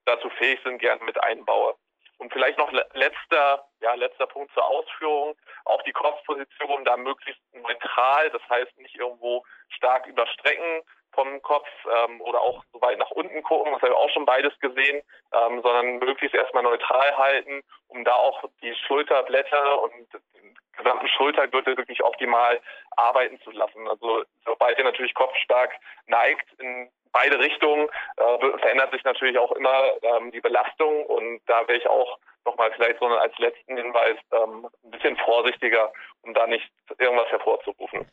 dazu 0.05 0.29
fähig 0.31 0.59
sind, 0.63 0.79
gerne 0.79 1.03
mit 1.03 1.21
einbaue. 1.23 1.75
Und 2.19 2.33
vielleicht 2.33 2.57
noch 2.57 2.71
letzter, 2.71 3.67
ja, 3.79 3.93
letzter 3.93 4.25
Punkt 4.25 4.51
zur 4.53 4.65
Ausführung. 4.65 5.35
Auch 5.65 5.81
die 5.83 5.91
Kopfposition 5.91 6.83
da 6.83 6.97
möglichst 6.97 7.41
neutral, 7.53 8.29
das 8.31 8.41
heißt 8.49 8.75
nicht 8.79 8.95
irgendwo 8.95 9.43
stark 9.69 10.07
überstrecken, 10.07 10.81
vom 11.17 11.41
Kopf 11.41 11.67
ähm, 11.85 12.21
oder 12.21 12.39
auch 12.41 12.63
so 12.71 12.79
weit 12.81 12.99
nach 12.99 13.09
unten 13.11 13.41
gucken, 13.41 13.73
das 13.73 13.81
habe 13.81 13.91
ich 13.91 13.97
auch 13.97 14.09
schon 14.11 14.25
beides 14.25 14.57
gesehen, 14.59 15.01
ähm, 15.33 15.61
sondern 15.63 15.97
möglichst 15.97 16.35
erstmal 16.35 16.63
neutral 16.63 17.17
halten, 17.17 17.63
um 17.87 18.05
da 18.05 18.13
auch 18.13 18.43
die 18.61 18.73
Schulterblätter 18.87 19.81
und 19.81 19.93
den 20.13 20.55
gesamten 20.77 21.07
Schultergürtel 21.07 21.75
wirklich 21.75 22.03
optimal 22.03 22.61
arbeiten 22.91 23.39
zu 23.41 23.49
lassen. 23.51 23.87
Also 23.87 24.23
sobald 24.45 24.77
ihr 24.77 24.83
natürlich 24.83 25.15
kopfstark 25.15 25.73
neigt 26.05 26.47
in 26.59 26.89
beide 27.11 27.39
Richtungen, 27.39 27.89
äh, 28.17 28.59
verändert 28.59 28.91
sich 28.91 29.03
natürlich 29.03 29.39
auch 29.39 29.51
immer 29.53 29.91
ähm, 30.03 30.31
die 30.31 30.41
Belastung 30.41 31.03
und 31.07 31.41
da 31.47 31.67
wäre 31.67 31.79
ich 31.79 31.87
auch 31.87 32.19
nochmal 32.45 32.71
vielleicht 32.73 32.99
so 32.99 33.07
als 33.07 33.35
letzten 33.39 33.75
Hinweis 33.75 34.17
ähm, 34.31 34.67
ein 34.83 34.91
bisschen 34.91 35.17
vorsichtiger, 35.17 35.91
um 36.21 36.33
da 36.35 36.45
nicht 36.45 36.69
irgendwas 36.99 37.29
hervorzurufen. 37.31 38.07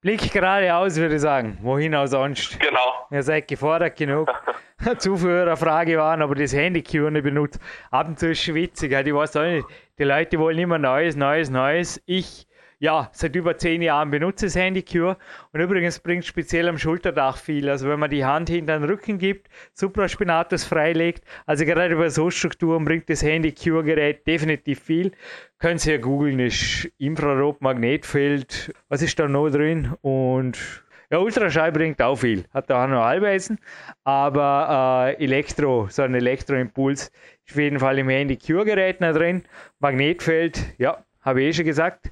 Blick 0.00 0.32
geradeaus, 0.32 0.96
würde 0.96 1.16
ich 1.16 1.20
sagen. 1.20 1.58
Wohin 1.60 1.94
auch 1.94 2.06
sonst. 2.06 2.58
Genau. 2.60 3.06
Ihr 3.10 3.22
seid 3.22 3.48
gefordert 3.48 3.96
genug. 3.96 4.30
Zuführerfrage 4.98 5.98
waren, 5.98 6.22
aber 6.22 6.34
das 6.36 6.52
Handy 6.54 6.80
nicht 6.80 7.22
benutzt. 7.24 7.58
Ab 7.90 8.06
und 8.08 8.18
zu 8.18 8.30
ist 8.30 8.46
es 8.46 8.54
witzig. 8.54 8.92
Ich 8.92 9.14
weiß 9.14 9.36
auch 9.36 9.42
nicht. 9.42 9.66
Die 9.98 10.04
Leute 10.04 10.38
wollen 10.38 10.58
immer 10.58 10.78
Neues, 10.78 11.16
Neues, 11.16 11.50
Neues. 11.50 12.00
Ich 12.06 12.46
ja, 12.80 13.10
seit 13.12 13.34
über 13.34 13.58
zehn 13.58 13.82
Jahren 13.82 14.10
benutze 14.10 14.46
das 14.46 14.54
Handycure 14.54 15.16
und 15.52 15.60
übrigens 15.60 15.98
bringt 15.98 16.24
speziell 16.24 16.68
am 16.68 16.78
Schulterdach 16.78 17.36
viel. 17.36 17.68
Also 17.68 17.88
wenn 17.88 17.98
man 17.98 18.10
die 18.10 18.24
Hand 18.24 18.48
hinter 18.48 18.78
den 18.78 18.88
Rücken 18.88 19.18
gibt, 19.18 19.48
Supraspinatus 19.74 20.64
freilegt, 20.64 21.24
also 21.46 21.64
gerade 21.64 21.94
über 21.94 22.10
so 22.10 22.30
Strukturen 22.30 22.84
bringt 22.84 23.10
das 23.10 23.22
Handycure-Gerät 23.22 24.26
definitiv 24.26 24.80
viel. 24.80 25.12
Können 25.58 25.78
Sie 25.78 25.90
ja 25.90 25.98
googeln, 25.98 26.38
ist 26.38 26.88
Infrarot-Magnetfeld, 26.98 28.72
was 28.88 29.02
ist 29.02 29.18
da 29.18 29.26
noch 29.26 29.50
drin 29.50 29.94
und 30.02 30.84
ja, 31.10 31.18
Ultraschall 31.18 31.72
bringt 31.72 32.02
auch 32.02 32.16
viel, 32.16 32.44
hat 32.52 32.68
da 32.68 32.84
auch 32.84 32.88
noch 32.88 33.02
Allweisen, 33.02 33.58
aber 34.04 35.16
äh, 35.18 35.24
Elektro, 35.24 35.88
so 35.88 36.02
ein 36.02 36.14
Elektroimpuls 36.14 37.10
ist 37.46 37.52
auf 37.52 37.56
jeden 37.56 37.78
Fall 37.78 37.98
im 37.98 38.10
Handy-Cure-Gerät 38.10 39.00
drin. 39.00 39.42
Magnetfeld, 39.80 40.60
ja, 40.76 41.02
habe 41.22 41.42
ich 41.42 41.48
eh 41.48 41.52
schon 41.52 41.64
gesagt. 41.64 42.10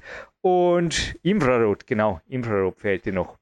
Und 0.48 1.16
Infrarot, 1.24 1.88
genau, 1.88 2.20
Infrarot 2.28 2.78
fehlte 2.78 3.10
noch. 3.10 3.36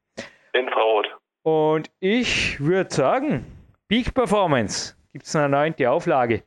Infrarot. 0.53 1.05
Und 1.43 1.91
ich 1.99 2.59
würde 2.59 2.91
sagen, 2.91 3.45
Peak 3.87 4.11
Performance 4.15 4.95
gibt 5.13 5.27
es 5.27 5.35
eine 5.35 5.49
neunte 5.49 5.91
Auflage. 5.91 6.41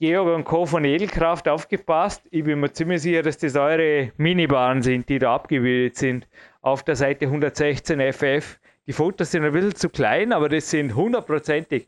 Georg 0.00 0.34
und 0.34 0.42
Co. 0.42 0.66
von 0.66 0.84
Edelkraft 0.84 1.48
aufgepasst. 1.48 2.26
Ich 2.32 2.42
bin 2.42 2.58
mir 2.58 2.72
ziemlich 2.72 3.02
sicher, 3.02 3.22
dass 3.22 3.38
das 3.38 3.54
eure 3.54 4.10
Minibahnen 4.16 4.82
sind, 4.82 5.08
die 5.08 5.20
da 5.20 5.36
abgebildet 5.36 5.94
sind. 5.94 6.26
Auf 6.60 6.82
der 6.82 6.96
Seite 6.96 7.26
116 7.26 8.00
FF. 8.12 8.58
Die 8.88 8.92
Fotos 8.92 9.30
sind 9.30 9.44
ein 9.44 9.52
bisschen 9.52 9.76
zu 9.76 9.90
klein, 9.90 10.32
aber 10.32 10.48
das 10.48 10.70
sind 10.70 10.96
hundertprozentig, 10.96 11.86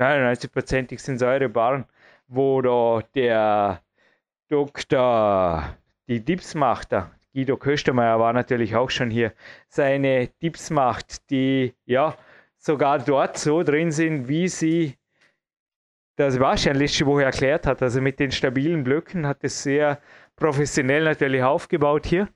99-prozentig 0.00 0.98
sind 0.98 1.14
es 1.16 1.22
eure 1.22 1.48
Bahnen, 1.48 1.84
wo 2.26 2.60
da 2.62 3.06
der 3.14 3.80
Dr. 4.48 5.76
die 6.08 6.24
Dips 6.24 6.56
macht, 6.56 6.90
da, 6.90 7.12
Guido 7.38 7.56
Köstermeier 7.56 8.18
war 8.18 8.32
natürlich 8.32 8.74
auch 8.74 8.90
schon 8.90 9.10
hier, 9.10 9.32
seine 9.68 10.28
Tipps 10.40 10.70
macht, 10.70 11.30
die 11.30 11.72
ja 11.84 12.16
sogar 12.56 12.98
dort 12.98 13.38
so 13.38 13.62
drin 13.62 13.92
sind, 13.92 14.26
wie 14.26 14.48
sie 14.48 14.96
das 16.16 16.40
wahrscheinlich 16.40 16.96
schon 16.96 17.06
Woche 17.06 17.22
erklärt 17.22 17.64
hat. 17.68 17.80
Also 17.80 18.00
mit 18.00 18.18
den 18.18 18.32
stabilen 18.32 18.82
Blöcken 18.82 19.24
hat 19.24 19.44
es 19.44 19.62
sehr 19.62 20.00
professionell 20.34 21.04
natürlich 21.04 21.40
aufgebaut 21.40 22.06
hier. 22.06 22.28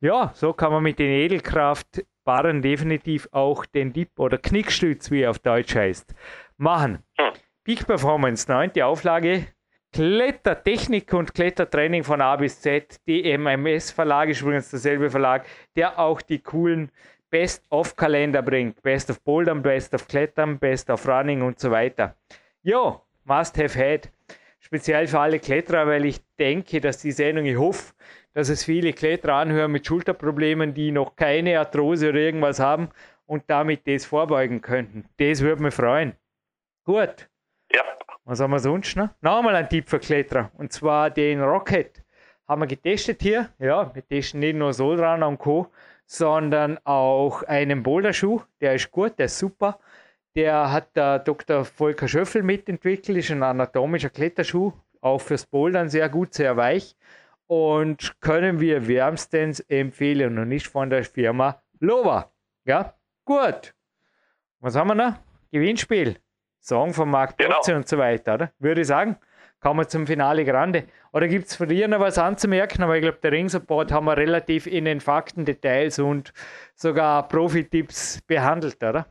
Ja, 0.00 0.32
so 0.34 0.52
kann 0.52 0.72
man 0.72 0.82
mit 0.82 0.98
den 0.98 1.12
Edelkraftbarren 1.12 2.62
definitiv 2.62 3.28
auch 3.30 3.64
den 3.64 3.92
Dip 3.92 4.18
oder 4.18 4.38
Knickstütz, 4.38 5.12
wie 5.12 5.20
er 5.20 5.30
auf 5.30 5.38
Deutsch 5.38 5.76
heißt, 5.76 6.16
machen. 6.56 6.98
Hm. 7.16 7.32
Peak 7.62 7.86
Performance, 7.86 8.50
neunte 8.50 8.84
Auflage, 8.84 9.46
Klettertechnik 9.92 11.12
und 11.12 11.34
Klettertraining 11.34 12.02
von 12.02 12.22
A 12.22 12.36
bis 12.36 12.60
Z. 12.62 12.98
DMMS 13.06 13.90
Verlag 13.90 14.30
ist 14.30 14.40
übrigens 14.40 14.70
derselbe 14.70 15.10
Verlag, 15.10 15.44
der 15.76 15.98
auch 15.98 16.22
die 16.22 16.38
coolen 16.38 16.90
Best-of-Kalender 17.28 18.40
bringt. 18.40 18.82
Best 18.82 19.10
of 19.10 19.20
Bouldern, 19.20 19.62
Best 19.62 19.92
of 19.94 20.08
Klettern, 20.08 20.58
Best 20.58 20.88
of 20.88 21.06
Running 21.06 21.42
und 21.42 21.60
so 21.60 21.70
weiter. 21.70 22.16
Jo, 22.62 23.02
must 23.24 23.58
have 23.58 23.78
had. 23.78 24.10
Speziell 24.60 25.06
für 25.08 25.20
alle 25.20 25.38
Kletterer, 25.38 25.86
weil 25.86 26.06
ich 26.06 26.20
denke, 26.38 26.80
dass 26.80 26.98
die 26.98 27.12
Sendung, 27.12 27.44
ich 27.44 27.58
hoffe, 27.58 27.92
dass 28.32 28.48
es 28.48 28.64
viele 28.64 28.94
Kletterer 28.94 29.34
anhören 29.34 29.72
mit 29.72 29.86
Schulterproblemen, 29.86 30.72
die 30.72 30.90
noch 30.90 31.16
keine 31.16 31.58
Arthrose 31.58 32.08
oder 32.08 32.18
irgendwas 32.18 32.60
haben 32.60 32.88
und 33.26 33.44
damit 33.48 33.86
das 33.86 34.06
vorbeugen 34.06 34.62
könnten. 34.62 35.04
Das 35.18 35.42
würde 35.42 35.62
mich 35.62 35.74
freuen. 35.74 36.14
Gut. 36.84 37.28
Ja, 37.74 37.82
was 38.24 38.40
haben 38.40 38.52
wir 38.52 38.60
sonst 38.60 38.96
noch? 38.96 39.10
Nochmal 39.20 39.56
ein 39.56 39.68
Tipp 39.68 39.88
für 39.88 39.98
Kletterer. 39.98 40.50
Und 40.54 40.72
zwar 40.72 41.10
den 41.10 41.42
Rocket. 41.42 42.02
Haben 42.46 42.62
wir 42.62 42.66
getestet 42.66 43.22
hier. 43.22 43.48
Ja, 43.58 43.94
wir 43.94 44.06
testen 44.06 44.40
nicht 44.40 44.56
nur 44.56 44.72
Solrunner 44.72 45.26
und 45.26 45.38
Co., 45.38 45.68
sondern 46.06 46.78
auch 46.84 47.42
einen 47.44 47.82
Boulderschuh. 47.82 48.42
Der 48.60 48.74
ist 48.74 48.90
gut, 48.90 49.18
der 49.18 49.26
ist 49.26 49.38
super. 49.38 49.78
Der 50.34 50.70
hat 50.70 50.94
der 50.96 51.18
Dr. 51.18 51.64
Volker 51.64 52.06
Schöffel 52.06 52.42
mitentwickelt. 52.42 53.18
Ist 53.18 53.30
ein 53.30 53.42
anatomischer 53.42 54.10
Kletterschuh. 54.10 54.72
Auch 55.00 55.20
fürs 55.20 55.46
Bouldern 55.46 55.88
sehr 55.88 56.08
gut, 56.08 56.34
sehr 56.34 56.56
weich. 56.56 56.96
Und 57.46 58.20
können 58.20 58.60
wir 58.60 58.86
wärmstens 58.86 59.60
empfehlen 59.60 60.38
und 60.38 60.48
nicht 60.48 60.68
von 60.68 60.90
der 60.90 61.04
Firma 61.04 61.60
Lova. 61.80 62.30
Ja, 62.64 62.94
gut. 63.24 63.74
Was 64.60 64.76
haben 64.76 64.88
wir 64.88 64.94
noch? 64.94 65.14
Gewinnspiel. 65.50 66.21
Song 66.62 66.94
von 66.94 67.10
Mark 67.10 67.36
genau. 67.36 67.60
und 67.74 67.88
so 67.88 67.98
weiter, 67.98 68.34
oder? 68.34 68.52
Würde 68.58 68.82
ich 68.82 68.86
sagen. 68.86 69.18
kann 69.60 69.76
man 69.76 69.88
zum 69.88 70.06
Finale 70.06 70.44
Grande. 70.44 70.88
Oder 71.12 71.28
gibt 71.28 71.46
es 71.46 71.56
von 71.56 71.68
dir 71.68 71.88
noch 71.88 72.00
was 72.00 72.18
anzumerken? 72.18 72.82
Aber 72.82 72.96
ich 72.96 73.02
glaube, 73.02 73.18
der 73.18 73.32
Ringsupport 73.32 73.92
haben 73.92 74.06
wir 74.06 74.16
relativ 74.16 74.66
in 74.66 74.84
den 74.84 75.00
Fakten, 75.00 75.44
Details 75.44 75.98
und 75.98 76.32
sogar 76.74 77.28
Profi-Tipps 77.28 78.22
behandelt, 78.26 78.82
oder? 78.82 79.06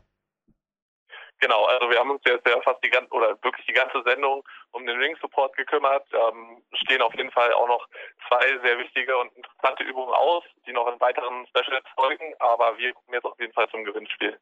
Genau, 1.40 1.66
also 1.66 1.90
wir 1.90 1.98
haben 1.98 2.12
uns 2.12 2.22
jetzt 2.26 2.48
ja 2.48 2.62
fast 2.62 2.84
die 2.84 2.90
ganze 2.90 3.12
oder 3.12 3.30
wirklich 3.42 3.66
die 3.66 3.74
ganze 3.74 4.04
Sendung 4.04 4.44
um 4.72 4.86
den 4.86 4.98
Ring 5.00 5.18
Support 5.20 5.58
gekümmert. 5.58 6.06
Ähm, 6.14 6.62
stehen 6.74 7.02
auf 7.02 7.16
jeden 7.16 7.32
Fall 7.32 7.52
auch 7.54 7.68
noch 7.68 7.88
zwei 8.28 8.46
sehr 8.64 8.78
wichtige 8.78 9.18
und 9.18 9.36
interessante 9.36 9.84
Übungen 9.84 10.14
aus, 10.14 10.44
die 10.68 10.72
noch 10.72 10.88
in 10.88 11.00
weiteren 11.00 11.48
Specials 11.48 11.86
folgen, 11.96 12.36
aber 12.40 12.78
wir 12.78 12.94
gucken 12.94 13.16
jetzt 13.16 13.26
auf 13.26 13.40
jeden 13.40 13.54
Fall 13.54 13.68
zum 13.70 13.84
Gewinnspiel. 13.84 14.38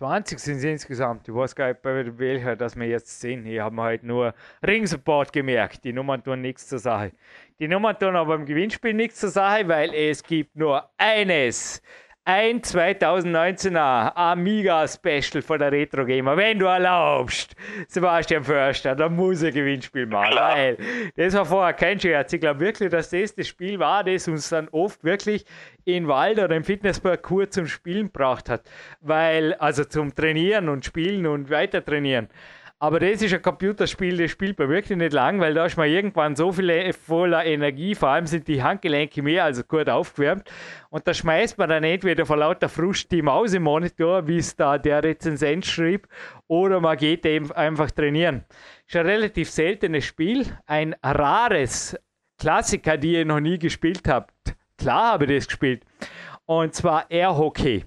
20 0.00 0.38
sind 0.38 0.56
es 0.56 0.64
insgesamt. 0.64 1.28
Ich 1.28 1.34
weiß 1.34 1.54
gar 1.54 1.68
nicht, 1.68 1.82
bei 1.82 2.18
welcher, 2.18 2.56
dass 2.56 2.74
wir 2.74 2.86
jetzt. 2.86 3.22
Hier 3.22 3.62
haben 3.62 3.76
wir 3.76 3.82
halt 3.82 4.02
nur 4.02 4.32
Ring-Support 4.66 5.30
gemerkt. 5.30 5.84
Die 5.84 5.92
Nummern 5.92 6.24
tun 6.24 6.40
nichts 6.40 6.68
zur 6.68 6.78
Sache. 6.78 7.12
Die 7.58 7.68
Nummern 7.68 7.98
tun 7.98 8.16
aber 8.16 8.34
im 8.36 8.46
Gewinnspiel 8.46 8.94
nichts 8.94 9.20
zur 9.20 9.28
Sache, 9.28 9.68
weil 9.68 9.92
es 9.92 10.22
gibt 10.22 10.56
nur 10.56 10.88
eines 10.96 11.82
ein 12.32 12.60
2019er 12.60 14.14
Amiga 14.14 14.86
Special 14.86 15.42
von 15.42 15.58
der 15.58 15.72
Retro 15.72 16.04
Gamer, 16.04 16.36
wenn 16.36 16.60
du 16.60 16.66
erlaubst. 16.66 17.56
Sebastian 17.88 18.44
Förster, 18.44 18.94
da 18.94 19.08
muss 19.08 19.42
ein 19.42 19.52
Gewinnspiel 19.52 20.06
machen. 20.06 20.36
Weil 20.36 20.76
das 21.16 21.34
war 21.34 21.44
vorher 21.44 21.72
kein 21.72 21.98
Scherz. 21.98 22.32
Ich 22.32 22.40
glaube 22.40 22.60
wirklich, 22.60 22.88
dass 22.88 23.10
das 23.10 23.34
das 23.34 23.48
Spiel 23.48 23.80
war, 23.80 24.04
das 24.04 24.28
uns 24.28 24.48
dann 24.48 24.68
oft 24.68 25.02
wirklich 25.02 25.44
in 25.84 26.06
Wald 26.06 26.38
oder 26.38 26.54
im 26.54 26.62
Fitnessparcours 26.62 27.50
zum 27.50 27.66
Spielen 27.66 28.12
braucht 28.12 28.48
hat. 28.48 28.62
Weil, 29.00 29.54
also 29.54 29.84
zum 29.84 30.14
Trainieren 30.14 30.68
und 30.68 30.84
Spielen 30.84 31.26
und 31.26 31.50
weiter 31.50 31.84
trainieren. 31.84 32.28
Aber 32.82 32.98
das 32.98 33.20
ist 33.20 33.34
ein 33.34 33.42
Computerspiel, 33.42 34.16
das 34.16 34.30
spielt 34.30 34.58
man 34.58 34.70
wirklich 34.70 34.96
nicht 34.96 35.12
lang, 35.12 35.38
weil 35.38 35.52
da 35.52 35.66
ist 35.66 35.76
man 35.76 35.90
irgendwann 35.90 36.34
so 36.34 36.50
viel 36.50 36.70
e- 36.70 36.94
voller 36.94 37.44
Energie, 37.44 37.94
vor 37.94 38.08
allem 38.08 38.24
sind 38.24 38.48
die 38.48 38.62
Handgelenke 38.62 39.20
mehr 39.22 39.44
als 39.44 39.68
gut 39.68 39.90
aufgewärmt. 39.90 40.50
Und 40.88 41.06
da 41.06 41.12
schmeißt 41.12 41.58
man 41.58 41.68
dann 41.68 41.84
entweder 41.84 42.24
vor 42.24 42.38
lauter 42.38 42.70
Frust 42.70 43.12
die 43.12 43.20
Maus 43.20 43.52
im 43.52 43.64
Monitor, 43.64 44.26
wie 44.26 44.38
es 44.38 44.56
da 44.56 44.78
der 44.78 45.04
Rezensent 45.04 45.66
schrieb, 45.66 46.08
oder 46.46 46.80
man 46.80 46.96
geht 46.96 47.26
eben 47.26 47.52
einfach 47.52 47.90
trainieren. 47.90 48.46
Ist 48.86 48.96
ein 48.96 49.04
relativ 49.04 49.50
seltenes 49.50 50.06
Spiel, 50.06 50.46
ein 50.64 50.96
rares 51.02 51.98
Klassiker, 52.38 52.96
die 52.96 53.12
ihr 53.12 53.26
noch 53.26 53.40
nie 53.40 53.58
gespielt 53.58 54.08
habt. 54.08 54.32
Klar 54.78 55.12
habe 55.12 55.26
ich 55.26 55.36
das 55.36 55.48
gespielt. 55.48 55.84
Und 56.50 56.74
zwar 56.74 57.08
Airhockey. 57.08 57.84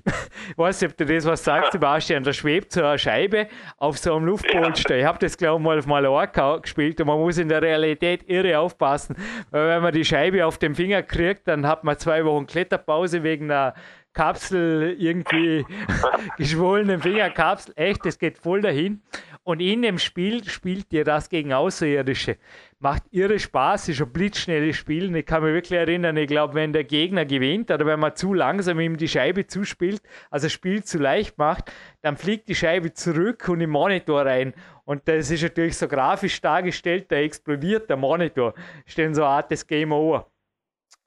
Ich 0.52 0.58
weiß 0.58 0.80
nicht, 0.80 0.92
ob 0.92 0.98
du 0.98 1.06
das 1.06 1.26
was 1.26 1.44
sagst, 1.44 1.74
Sebastian. 1.74 2.24
Da 2.24 2.32
schwebt 2.32 2.72
so 2.72 2.82
eine 2.82 2.98
Scheibe 2.98 3.50
auf 3.76 3.98
so 3.98 4.16
einem 4.16 4.24
Luftpolster. 4.24 5.00
Ich 5.00 5.04
habe 5.04 5.20
das, 5.20 5.36
glaube 5.36 5.60
ich, 5.60 5.66
mal 5.66 5.80
auf 5.80 5.86
Mallorca 5.86 6.60
gespielt 6.60 7.02
und 7.02 7.08
man 7.08 7.20
muss 7.20 7.38
in 7.38 7.50
der 7.50 7.62
Realität 7.62 8.24
irre 8.30 8.58
aufpassen. 8.58 9.18
Weil 9.52 9.68
wenn 9.68 9.82
man 9.82 9.94
die 9.94 10.06
Scheibe 10.06 10.46
auf 10.46 10.60
den 10.60 10.76
Finger 10.76 11.04
kriegt, 11.04 11.46
dann 11.50 11.68
hat 11.68 11.84
man 11.84 11.98
zwei 11.98 12.24
Wochen 12.24 12.48
Kletterpause 12.48 13.22
wegen 13.24 13.52
einer 13.52 13.74
Kapsel 14.14 14.96
irgendwie 14.98 15.66
geschwollenen 16.38 17.02
Fingerkapsel. 17.02 17.74
Echt, 17.76 18.06
das 18.06 18.18
geht 18.18 18.38
voll 18.38 18.62
dahin. 18.62 19.02
Und 19.44 19.60
in 19.60 19.82
dem 19.82 19.98
Spiel 19.98 20.42
spielt 20.46 20.94
ihr 20.94 21.04
das 21.04 21.28
gegen 21.28 21.52
Außerirdische. 21.52 22.38
Macht 22.84 23.04
irre 23.12 23.40
Spaß, 23.40 23.88
ist 23.88 24.02
ein 24.02 24.12
blitzschnelles 24.12 24.76
Spiel. 24.76 25.16
Ich 25.16 25.26
kann 25.26 25.42
mich 25.42 25.54
wirklich 25.54 25.80
erinnern, 25.80 26.18
ich 26.18 26.28
glaube, 26.28 26.56
wenn 26.56 26.74
der 26.74 26.84
Gegner 26.84 27.24
gewinnt 27.24 27.72
oder 27.72 27.86
wenn 27.86 28.02
man 28.02 28.14
zu 28.18 28.34
langsam 28.34 28.78
ihm 28.82 28.98
die 28.98 29.08
Scheibe 29.08 29.48
zuspielt, 29.48 30.02
also 30.30 30.48
das 30.48 30.52
Spiel 30.52 30.84
zu 30.84 30.98
leicht 30.98 31.38
macht, 31.38 31.72
dann 32.02 32.18
fliegt 32.18 32.50
die 32.50 32.56
Scheibe 32.56 32.92
zurück 32.92 33.48
und 33.48 33.62
im 33.62 33.70
Monitor 33.70 34.26
rein. 34.26 34.54
Und 34.84 35.08
das 35.08 35.32
ist 35.32 35.44
natürlich 35.44 35.78
so 35.78 35.88
grafisch 35.88 36.42
dargestellt, 36.42 37.10
da 37.10 37.16
explodiert 37.16 37.90
der 37.90 37.96
Monitor. 37.96 38.54
Ist 38.86 38.98
dann 38.98 39.16
so 39.16 39.24
eine 39.24 39.32
Art 39.32 39.50
des 39.50 39.66
Game 39.66 39.94
Over. 39.94 40.30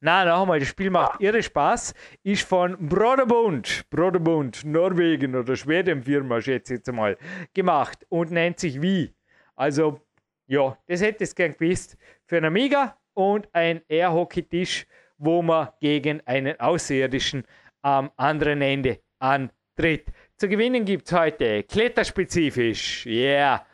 Na, 0.00 0.24
noch 0.24 0.40
einmal, 0.40 0.60
das 0.60 0.68
Spiel 0.68 0.88
macht 0.88 1.20
irre 1.20 1.42
Spaß. 1.42 1.92
Ist 2.22 2.48
von 2.48 2.88
Broderbund, 2.88 3.84
Broderbund, 3.90 4.64
Norwegen 4.64 5.36
oder 5.36 5.54
Schweden-Firma, 5.54 6.40
schätze 6.40 6.72
ich 6.72 6.78
jetzt 6.78 6.90
mal, 6.90 7.18
gemacht 7.52 8.06
und 8.08 8.30
nennt 8.30 8.60
sich 8.60 8.80
wie. 8.80 9.14
Also, 9.54 10.00
ja, 10.46 10.76
das 10.86 11.00
hätte 11.02 11.24
ich 11.24 11.34
gern 11.34 11.52
gewusst. 11.56 11.96
Für 12.24 12.36
einen 12.36 12.46
Amiga 12.46 12.96
und 13.14 13.48
ein 13.52 13.82
Air-Hockey-Tisch, 13.88 14.86
wo 15.18 15.42
man 15.42 15.68
gegen 15.80 16.20
einen 16.26 16.58
Außerirdischen 16.60 17.44
am 17.82 18.10
anderen 18.16 18.62
Ende 18.62 19.00
antritt. 19.18 20.06
Zu 20.36 20.48
gewinnen 20.48 20.84
gibt 20.84 21.06
es 21.06 21.12
heute 21.12 21.62
kletterspezifisch, 21.62 23.06
yeah, 23.06 23.64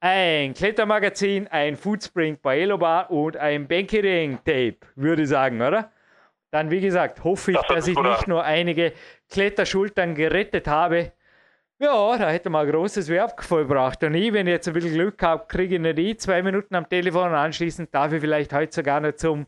ein 0.00 0.54
Klettermagazin, 0.54 1.46
ein 1.48 1.76
Foodspring 1.76 2.38
bei 2.42 2.60
Elobar 2.60 3.10
und 3.10 3.36
ein 3.36 3.68
Bankiring-Tape, 3.68 4.78
würde 4.96 5.22
ich 5.22 5.28
sagen, 5.28 5.60
oder? 5.60 5.92
Dann, 6.50 6.70
wie 6.70 6.80
gesagt, 6.80 7.22
hoffe 7.22 7.52
ich, 7.52 7.58
das 7.58 7.68
dass 7.68 7.86
ich 7.86 7.98
nicht 7.98 8.26
nur 8.26 8.42
einige 8.42 8.92
Kletterschultern 9.30 10.14
gerettet 10.14 10.66
habe. 10.66 11.12
Ja, 11.80 12.18
da 12.18 12.28
hätte 12.28 12.50
man 12.50 12.66
ein 12.66 12.72
großes 12.72 13.08
Werk 13.08 13.42
vollbracht. 13.42 14.04
Und 14.04 14.14
ich, 14.14 14.32
wenn 14.32 14.46
ich 14.46 14.52
jetzt 14.52 14.68
ein 14.68 14.74
bisschen 14.74 14.92
Glück 14.92 15.22
habe, 15.22 15.46
kriege 15.48 15.76
ich 15.76 15.80
nicht 15.80 15.98
die 15.98 16.16
zwei 16.16 16.42
Minuten 16.42 16.74
am 16.74 16.88
Telefon 16.88 17.30
und 17.30 17.34
anschließend 17.34 17.94
darf 17.94 18.12
ich 18.12 18.20
vielleicht 18.20 18.52
heute 18.52 18.72
sogar 18.72 19.00
noch 19.00 19.12
zum 19.12 19.46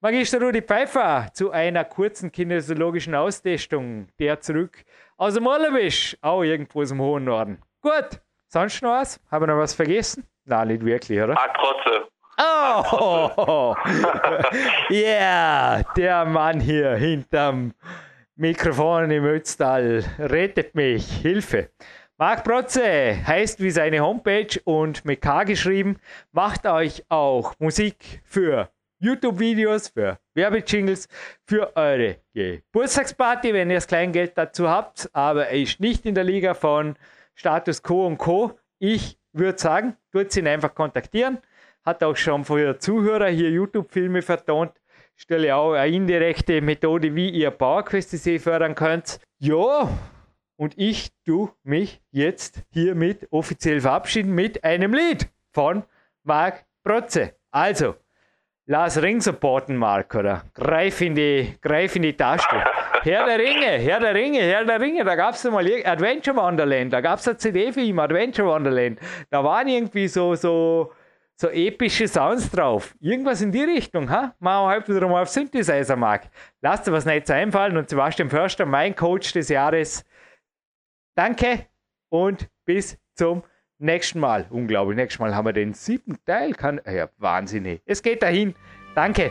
Magister 0.00 0.40
Rudi 0.40 0.62
Pfeiffer 0.62 1.28
zu 1.34 1.50
einer 1.50 1.84
kurzen 1.84 2.32
kinesiologischen 2.32 3.14
Austestung, 3.14 4.08
der 4.18 4.40
zurück 4.40 4.82
aus 5.18 5.34
dem 5.34 5.46
Urlaub 5.46 5.76
ist, 5.76 6.16
auch 6.22 6.42
irgendwo 6.42 6.82
aus 6.82 6.88
dem 6.88 7.00
hohen 7.00 7.24
Norden. 7.24 7.60
Gut, 7.82 8.20
Sonst 8.54 8.82
noch 8.82 8.92
was? 8.92 9.18
Haben 9.32 9.42
wir 9.42 9.46
noch 9.52 9.60
was 9.60 9.74
vergessen? 9.74 10.28
Nein, 10.44 10.68
nicht 10.68 10.84
wirklich, 10.84 11.20
oder? 11.20 11.36
Akrotze. 11.36 12.06
Oh! 12.38 13.74
yeah, 14.90 15.82
der 15.96 16.24
Mann 16.24 16.60
hier 16.60 16.94
hinterm 16.94 17.72
Mikrofon 18.36 19.12
im 19.12 19.24
Ötztal 19.26 20.04
rettet 20.18 20.74
mich. 20.74 21.06
Hilfe. 21.18 21.70
Marc 22.18 22.42
Protze 22.42 23.24
heißt 23.24 23.60
wie 23.60 23.70
seine 23.70 24.00
Homepage 24.00 24.60
und 24.64 25.04
mit 25.04 25.20
K 25.20 25.44
geschrieben, 25.44 26.00
macht 26.32 26.66
euch 26.66 27.04
auch 27.08 27.54
Musik 27.60 28.22
für 28.24 28.70
YouTube-Videos, 28.98 29.90
für 29.90 30.18
Werbejingles, 30.34 31.08
für 31.46 31.76
eure 31.76 32.16
Geburtstagsparty, 32.34 33.54
wenn 33.54 33.70
ihr 33.70 33.76
das 33.76 33.86
Kleingeld 33.86 34.36
dazu 34.36 34.68
habt, 34.68 35.08
aber 35.12 35.46
er 35.46 35.62
ist 35.62 35.78
nicht 35.78 36.04
in 36.04 36.16
der 36.16 36.24
Liga 36.24 36.54
von 36.54 36.96
Status 37.36 37.84
Quo 37.84 38.04
und 38.04 38.18
Co. 38.18 38.58
Ich 38.80 39.16
würde 39.32 39.58
sagen, 39.60 39.96
tut 40.10 40.36
ihn 40.36 40.48
einfach 40.48 40.74
kontaktieren. 40.74 41.38
Hat 41.84 42.02
auch 42.02 42.16
schon 42.16 42.44
für 42.44 42.80
Zuhörer 42.80 43.28
hier 43.28 43.50
YouTube-Filme 43.50 44.22
vertont. 44.22 44.72
Stelle 45.16 45.54
auch 45.54 45.72
eine 45.72 45.94
indirekte 45.94 46.60
Methode, 46.60 47.14
wie 47.14 47.30
ihr 47.30 47.50
PowerQuest.de 47.50 48.38
fördern 48.38 48.74
könnt. 48.74 49.20
Ja, 49.38 49.88
und 50.56 50.74
ich 50.76 51.10
tu 51.24 51.50
mich 51.62 52.00
jetzt 52.10 52.62
hiermit 52.72 53.28
offiziell 53.30 53.80
verabschieden 53.80 54.34
mit 54.34 54.64
einem 54.64 54.92
Lied 54.92 55.28
von 55.52 55.84
Marc 56.22 56.64
Protze. 56.82 57.34
Also, 57.50 57.94
lass 58.66 59.00
Ring 59.00 59.20
supporten, 59.20 59.76
Marc, 59.76 60.14
oder? 60.14 60.44
Greif 60.54 61.00
in 61.00 61.14
die, 61.14 61.56
greif 61.60 61.96
in 61.96 62.02
die 62.02 62.16
Tasche. 62.16 62.64
Herr 63.02 63.26
der 63.26 63.38
Ringe, 63.38 63.78
Herr 63.78 64.00
der 64.00 64.14
Ringe, 64.14 64.40
Herr 64.40 64.64
der 64.64 64.80
Ringe, 64.80 65.04
da 65.04 65.14
gab 65.14 65.34
es 65.34 65.44
mal 65.44 65.66
Adventure 65.84 66.36
Wonderland, 66.36 66.92
da 66.92 67.00
gab 67.00 67.18
es 67.18 67.28
eine 67.28 67.36
CD 67.36 67.70
für 67.72 67.82
ihn, 67.82 67.98
Adventure 67.98 68.48
Wonderland. 68.48 68.98
Da 69.30 69.44
waren 69.44 69.68
irgendwie 69.68 70.08
so, 70.08 70.34
so, 70.34 70.92
so 71.36 71.48
epische 71.48 72.06
Sounds 72.08 72.50
drauf. 72.50 72.94
Irgendwas 73.00 73.40
in 73.42 73.52
die 73.52 73.64
Richtung, 73.64 74.08
ha? 74.10 74.34
Halt 74.42 74.88
wieder 74.88 75.08
mal 75.08 75.22
auf 75.22 75.28
Synthesizer, 75.28 75.96
Marc. 75.96 76.28
Lasst 76.60 76.86
dir 76.86 76.92
was 76.92 77.04
Nettes 77.04 77.30
einfallen 77.30 77.76
und 77.76 77.88
Sebastian 77.88 78.30
Förster, 78.30 78.66
mein 78.66 78.94
Coach 78.94 79.32
des 79.32 79.48
Jahres. 79.48 80.04
Danke 81.16 81.66
und 82.08 82.48
bis 82.64 82.98
zum 83.14 83.42
nächsten 83.78 84.20
Mal. 84.20 84.46
Unglaublich, 84.50 84.96
nächstes 84.96 85.20
Mal 85.20 85.34
haben 85.34 85.46
wir 85.46 85.52
den 85.52 85.74
siebten 85.74 86.16
Teil. 86.24 86.52
Kann, 86.52 86.80
ja, 86.86 87.08
Wahnsinn. 87.18 87.80
Es 87.84 88.02
geht 88.02 88.22
dahin. 88.22 88.54
Danke. 88.94 89.30